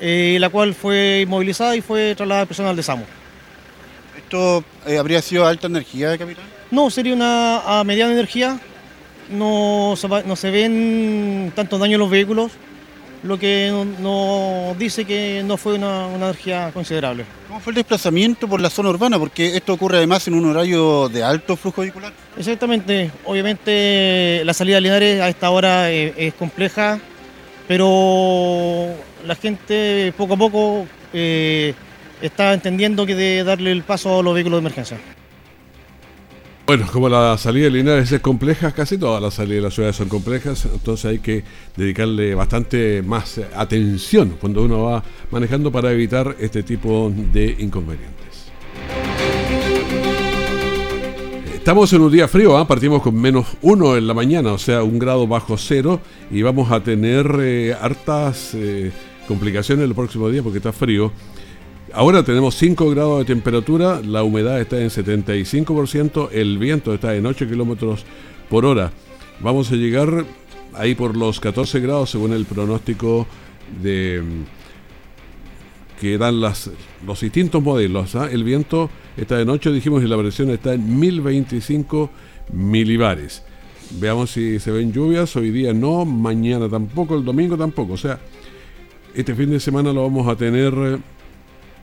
eh, 0.00 0.38
la 0.40 0.48
cual 0.48 0.74
fue 0.74 1.22
inmovilizada 1.22 1.76
y 1.76 1.80
fue 1.80 2.14
trasladada 2.14 2.42
al 2.42 2.48
personal 2.48 2.76
de 2.76 2.82
SAMO. 2.82 3.04
¿Esto 4.16 4.64
eh, 4.86 4.98
habría 4.98 5.20
sido 5.20 5.46
alta 5.46 5.66
energía, 5.66 6.16
capitán? 6.16 6.44
No, 6.70 6.88
sería 6.90 7.14
una 7.14 7.80
a 7.80 7.84
mediana 7.84 8.12
energía. 8.12 8.60
No, 9.30 9.94
no 10.26 10.36
se 10.36 10.50
ven 10.50 11.52
tantos 11.54 11.78
daños 11.78 11.94
en 11.94 12.00
los 12.00 12.10
vehículos 12.10 12.52
lo 13.22 13.38
que 13.38 13.70
nos 14.00 14.78
dice 14.78 15.04
que 15.04 15.42
no 15.44 15.56
fue 15.56 15.74
una, 15.74 16.14
energía 16.14 16.70
considerable. 16.72 17.24
¿Cómo 17.48 17.60
fue 17.60 17.72
el 17.72 17.76
desplazamiento 17.76 18.48
por 18.48 18.60
la 18.60 18.70
zona 18.70 18.90
urbana? 18.90 19.18
Porque 19.18 19.56
esto 19.56 19.74
ocurre 19.74 19.98
además 19.98 20.26
en 20.28 20.34
un 20.34 20.46
horario 20.46 21.08
de 21.08 21.22
alto 21.22 21.56
flujo 21.56 21.82
vehicular. 21.82 22.12
Exactamente, 22.36 23.10
obviamente 23.24 24.42
la 24.44 24.54
salida 24.54 24.76
de 24.76 24.80
Linares 24.82 25.20
a 25.20 25.28
esta 25.28 25.50
hora 25.50 25.90
es, 25.90 26.32
compleja, 26.34 26.98
pero 27.68 28.88
la 29.26 29.34
gente 29.34 30.14
poco 30.16 30.34
a 30.34 30.36
poco 30.36 30.86
eh, 31.12 31.74
está 32.22 32.54
entendiendo 32.54 33.04
que 33.04 33.14
de 33.14 33.44
darle 33.44 33.72
el 33.72 33.82
paso 33.82 34.20
a 34.20 34.22
los 34.22 34.34
vehículos 34.34 34.58
de 34.58 34.66
emergencia. 34.66 34.98
Bueno, 36.70 36.86
como 36.92 37.08
la 37.08 37.36
salida 37.36 37.64
de 37.64 37.72
Linares 37.72 38.12
es 38.12 38.20
compleja, 38.20 38.70
casi 38.70 38.96
todas 38.96 39.20
las 39.20 39.34
salidas 39.34 39.56
de 39.56 39.62
las 39.62 39.74
ciudades 39.74 39.96
son 39.96 40.08
complejas, 40.08 40.68
entonces 40.72 41.04
hay 41.04 41.18
que 41.18 41.42
dedicarle 41.76 42.32
bastante 42.36 43.02
más 43.02 43.40
atención 43.56 44.36
cuando 44.40 44.62
uno 44.62 44.84
va 44.84 45.02
manejando 45.32 45.72
para 45.72 45.90
evitar 45.90 46.36
este 46.38 46.62
tipo 46.62 47.12
de 47.32 47.56
inconvenientes. 47.58 48.52
Estamos 51.52 51.92
en 51.92 52.02
un 52.02 52.12
día 52.12 52.28
frío, 52.28 52.56
¿ah? 52.56 52.68
partimos 52.68 53.02
con 53.02 53.20
menos 53.20 53.48
uno 53.62 53.96
en 53.96 54.06
la 54.06 54.14
mañana, 54.14 54.52
o 54.52 54.58
sea, 54.58 54.84
un 54.84 55.00
grado 55.00 55.26
bajo 55.26 55.56
cero, 55.58 56.00
y 56.30 56.42
vamos 56.42 56.70
a 56.70 56.84
tener 56.84 57.36
eh, 57.40 57.74
hartas 57.74 58.54
eh, 58.54 58.92
complicaciones 59.26 59.86
el 59.86 59.94
próximo 59.96 60.30
día 60.30 60.40
porque 60.44 60.58
está 60.58 60.72
frío. 60.72 61.10
Ahora 61.92 62.22
tenemos 62.22 62.54
5 62.54 62.90
grados 62.90 63.18
de 63.18 63.24
temperatura, 63.24 64.00
la 64.00 64.22
humedad 64.22 64.60
está 64.60 64.80
en 64.80 64.90
75%, 64.90 66.28
el 66.30 66.56
viento 66.56 66.94
está 66.94 67.16
en 67.16 67.26
8 67.26 67.48
kilómetros 67.48 68.04
por 68.48 68.64
hora. 68.64 68.92
Vamos 69.40 69.72
a 69.72 69.74
llegar 69.74 70.24
ahí 70.72 70.94
por 70.94 71.16
los 71.16 71.40
14 71.40 71.80
grados 71.80 72.10
según 72.10 72.32
el 72.32 72.44
pronóstico 72.44 73.26
de 73.82 74.22
que 76.00 76.16
dan 76.16 76.40
los 76.40 76.70
distintos 77.20 77.60
modelos. 77.60 78.14
¿ah? 78.14 78.28
El 78.30 78.44
viento 78.44 78.88
está 79.16 79.40
en 79.40 79.50
8, 79.50 79.72
dijimos, 79.72 80.02
y 80.04 80.06
la 80.06 80.16
presión 80.16 80.50
está 80.50 80.74
en 80.74 80.98
1025 80.98 82.08
milibares. 82.52 83.42
Veamos 83.98 84.30
si 84.30 84.60
se 84.60 84.70
ven 84.70 84.92
lluvias. 84.92 85.34
Hoy 85.34 85.50
día 85.50 85.74
no, 85.74 86.04
mañana 86.04 86.68
tampoco, 86.68 87.16
el 87.16 87.24
domingo 87.24 87.58
tampoco. 87.58 87.94
O 87.94 87.98
sea, 87.98 88.20
este 89.12 89.34
fin 89.34 89.50
de 89.50 89.58
semana 89.58 89.92
lo 89.92 90.02
vamos 90.02 90.28
a 90.28 90.36
tener 90.36 91.00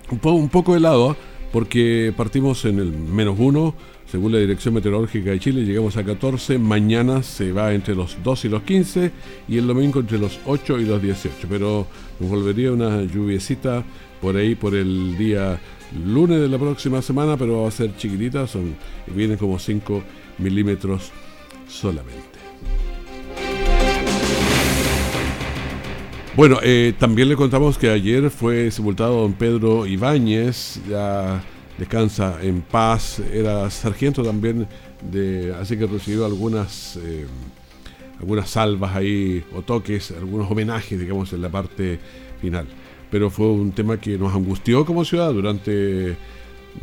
un, 0.09 0.49
poco 0.49 0.75
helado, 0.75 1.15
porque 1.51 2.13
partimos 2.15 2.65
en 2.65 2.79
el 2.79 2.91
menos 2.91 3.35
uno 3.39 3.75
según 4.09 4.31
la 4.31 4.37
Dirección 4.37 4.73
Meteorológica 4.73 5.31
de 5.31 5.39
Chile, 5.39 5.65
llegamos 5.65 5.97
a 5.97 6.03
14. 6.03 6.57
Mañana 6.57 7.21
se 7.23 7.51
va 7.51 7.73
entre 7.73 7.93
los 7.93 8.17
2 8.23 8.45
y 8.45 8.49
los 8.49 8.63
15 8.63 9.11
y 9.49 9.57
el 9.57 9.67
domingo 9.67 9.99
entre 9.99 10.17
los 10.17 10.39
8 10.45 10.79
y 10.79 10.85
los 10.85 11.01
18. 11.01 11.45
Pero 11.49 11.87
nos 12.17 12.29
volvería 12.29 12.71
una 12.71 13.01
lluviecita 13.03 13.83
por 14.21 14.37
ahí 14.37 14.55
por 14.55 14.75
el 14.75 15.17
día 15.17 15.59
lunes 16.05 16.39
de 16.39 16.47
la 16.47 16.57
próxima 16.57 17.01
semana, 17.01 17.35
pero 17.35 17.63
va 17.63 17.67
a 17.67 17.71
ser 17.71 17.97
chiquitita, 17.97 18.47
son, 18.47 18.75
vienen 19.07 19.37
como 19.37 19.59
5 19.59 20.01
milímetros 20.37 21.11
solamente. 21.67 22.36
Bueno, 26.37 26.59
eh, 26.61 26.93
también 26.99 27.29
le 27.29 27.35
contamos 27.35 27.79
que 27.79 27.89
ayer 27.89 28.29
fue 28.29 28.69
sepultado 28.69 29.21
don 29.21 29.33
Pedro 29.33 29.87
Ibáñez, 29.87 30.79
ya 30.87 31.43
descansa 31.79 32.37
en 32.43 32.61
paz, 32.61 33.19
era 33.33 33.67
sargento 33.71 34.21
también, 34.21 34.67
de, 35.01 35.55
así 35.59 35.75
que 35.75 35.87
recibió 35.87 36.27
algunas, 36.27 36.99
eh, 37.03 37.25
algunas 38.19 38.51
salvas 38.51 38.95
ahí 38.95 39.43
o 39.55 39.63
toques, 39.63 40.11
algunos 40.11 40.51
homenajes, 40.51 40.99
digamos, 40.99 41.33
en 41.33 41.41
la 41.41 41.49
parte 41.49 41.99
final. 42.39 42.67
Pero 43.09 43.31
fue 43.31 43.47
un 43.47 43.71
tema 43.71 43.99
que 43.99 44.19
nos 44.19 44.31
angustió 44.35 44.85
como 44.85 45.03
ciudad 45.05 45.33
durante 45.33 46.15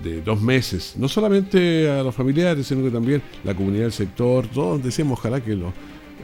de 0.03 0.21
dos 0.25 0.43
meses, 0.43 0.97
no 0.99 1.07
solamente 1.07 1.89
a 1.89 2.03
los 2.03 2.13
familiares, 2.13 2.67
sino 2.67 2.83
que 2.83 2.91
también 2.91 3.23
la 3.45 3.55
comunidad 3.55 3.85
del 3.85 3.93
sector, 3.93 4.49
todos 4.49 4.83
decíamos 4.83 5.21
ojalá 5.21 5.41
que 5.41 5.55
lo 5.55 5.73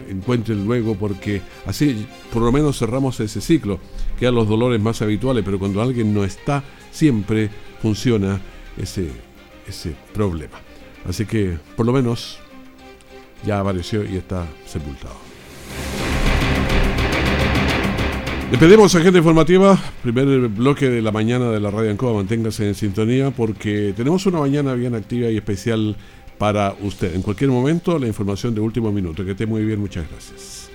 encuentren 0.08 0.64
luego 0.64 0.94
porque 0.94 1.42
así 1.66 2.06
por 2.32 2.42
lo 2.42 2.52
menos 2.52 2.78
cerramos 2.78 3.20
ese 3.20 3.40
ciclo, 3.40 3.78
quedan 4.18 4.34
los 4.34 4.48
dolores 4.48 4.80
más 4.80 5.02
habituales, 5.02 5.44
pero 5.44 5.58
cuando 5.58 5.82
alguien 5.82 6.14
no 6.14 6.24
está, 6.24 6.62
siempre 6.90 7.50
funciona 7.82 8.40
ese, 8.76 9.08
ese 9.66 9.94
problema. 10.12 10.58
Así 11.08 11.26
que 11.26 11.58
por 11.76 11.86
lo 11.86 11.92
menos 11.92 12.38
ya 13.44 13.60
apareció 13.60 14.04
y 14.04 14.16
está 14.16 14.46
sepultado. 14.66 15.30
Le 18.50 18.58
pedimos 18.58 18.92
a 18.96 19.00
gente 19.00 19.18
informativa, 19.18 19.78
primer 20.02 20.48
bloque 20.48 20.90
de 20.90 21.00
la 21.00 21.12
mañana 21.12 21.52
de 21.52 21.60
la 21.60 21.70
Radio 21.70 21.92
Ancoa, 21.92 22.14
manténgase 22.14 22.66
en 22.66 22.74
sintonía 22.74 23.30
porque 23.30 23.94
tenemos 23.96 24.26
una 24.26 24.40
mañana 24.40 24.74
bien 24.74 24.96
activa 24.96 25.30
y 25.30 25.36
especial 25.36 25.94
para 26.40 26.74
usted. 26.81 27.14
En 27.14 27.20
cualquier 27.20 27.50
momento, 27.50 27.98
la 27.98 28.07
información 28.07 28.55
de 28.55 28.62
último 28.62 28.90
minuto. 28.90 29.22
Que 29.24 29.33
esté 29.33 29.44
muy 29.44 29.62
bien, 29.62 29.79
muchas 29.79 30.09
gracias. 30.11 30.70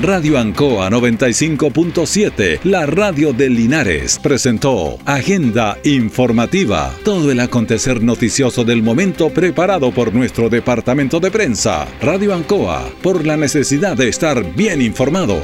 Radio 0.00 0.38
Ancoa 0.38 0.90
95.7, 0.90 2.60
la 2.64 2.86
radio 2.86 3.32
de 3.32 3.48
Linares, 3.48 4.20
presentó 4.22 4.98
Agenda 5.06 5.76
Informativa, 5.82 6.94
todo 7.04 7.32
el 7.32 7.40
acontecer 7.40 8.00
noticioso 8.00 8.64
del 8.64 8.82
momento 8.82 9.30
preparado 9.30 9.90
por 9.90 10.14
nuestro 10.14 10.48
departamento 10.48 11.18
de 11.18 11.32
prensa. 11.32 11.88
Radio 12.00 12.32
Ancoa, 12.32 12.88
por 13.02 13.26
la 13.26 13.36
necesidad 13.36 13.96
de 13.96 14.08
estar 14.08 14.54
bien 14.54 14.82
informado. 14.82 15.40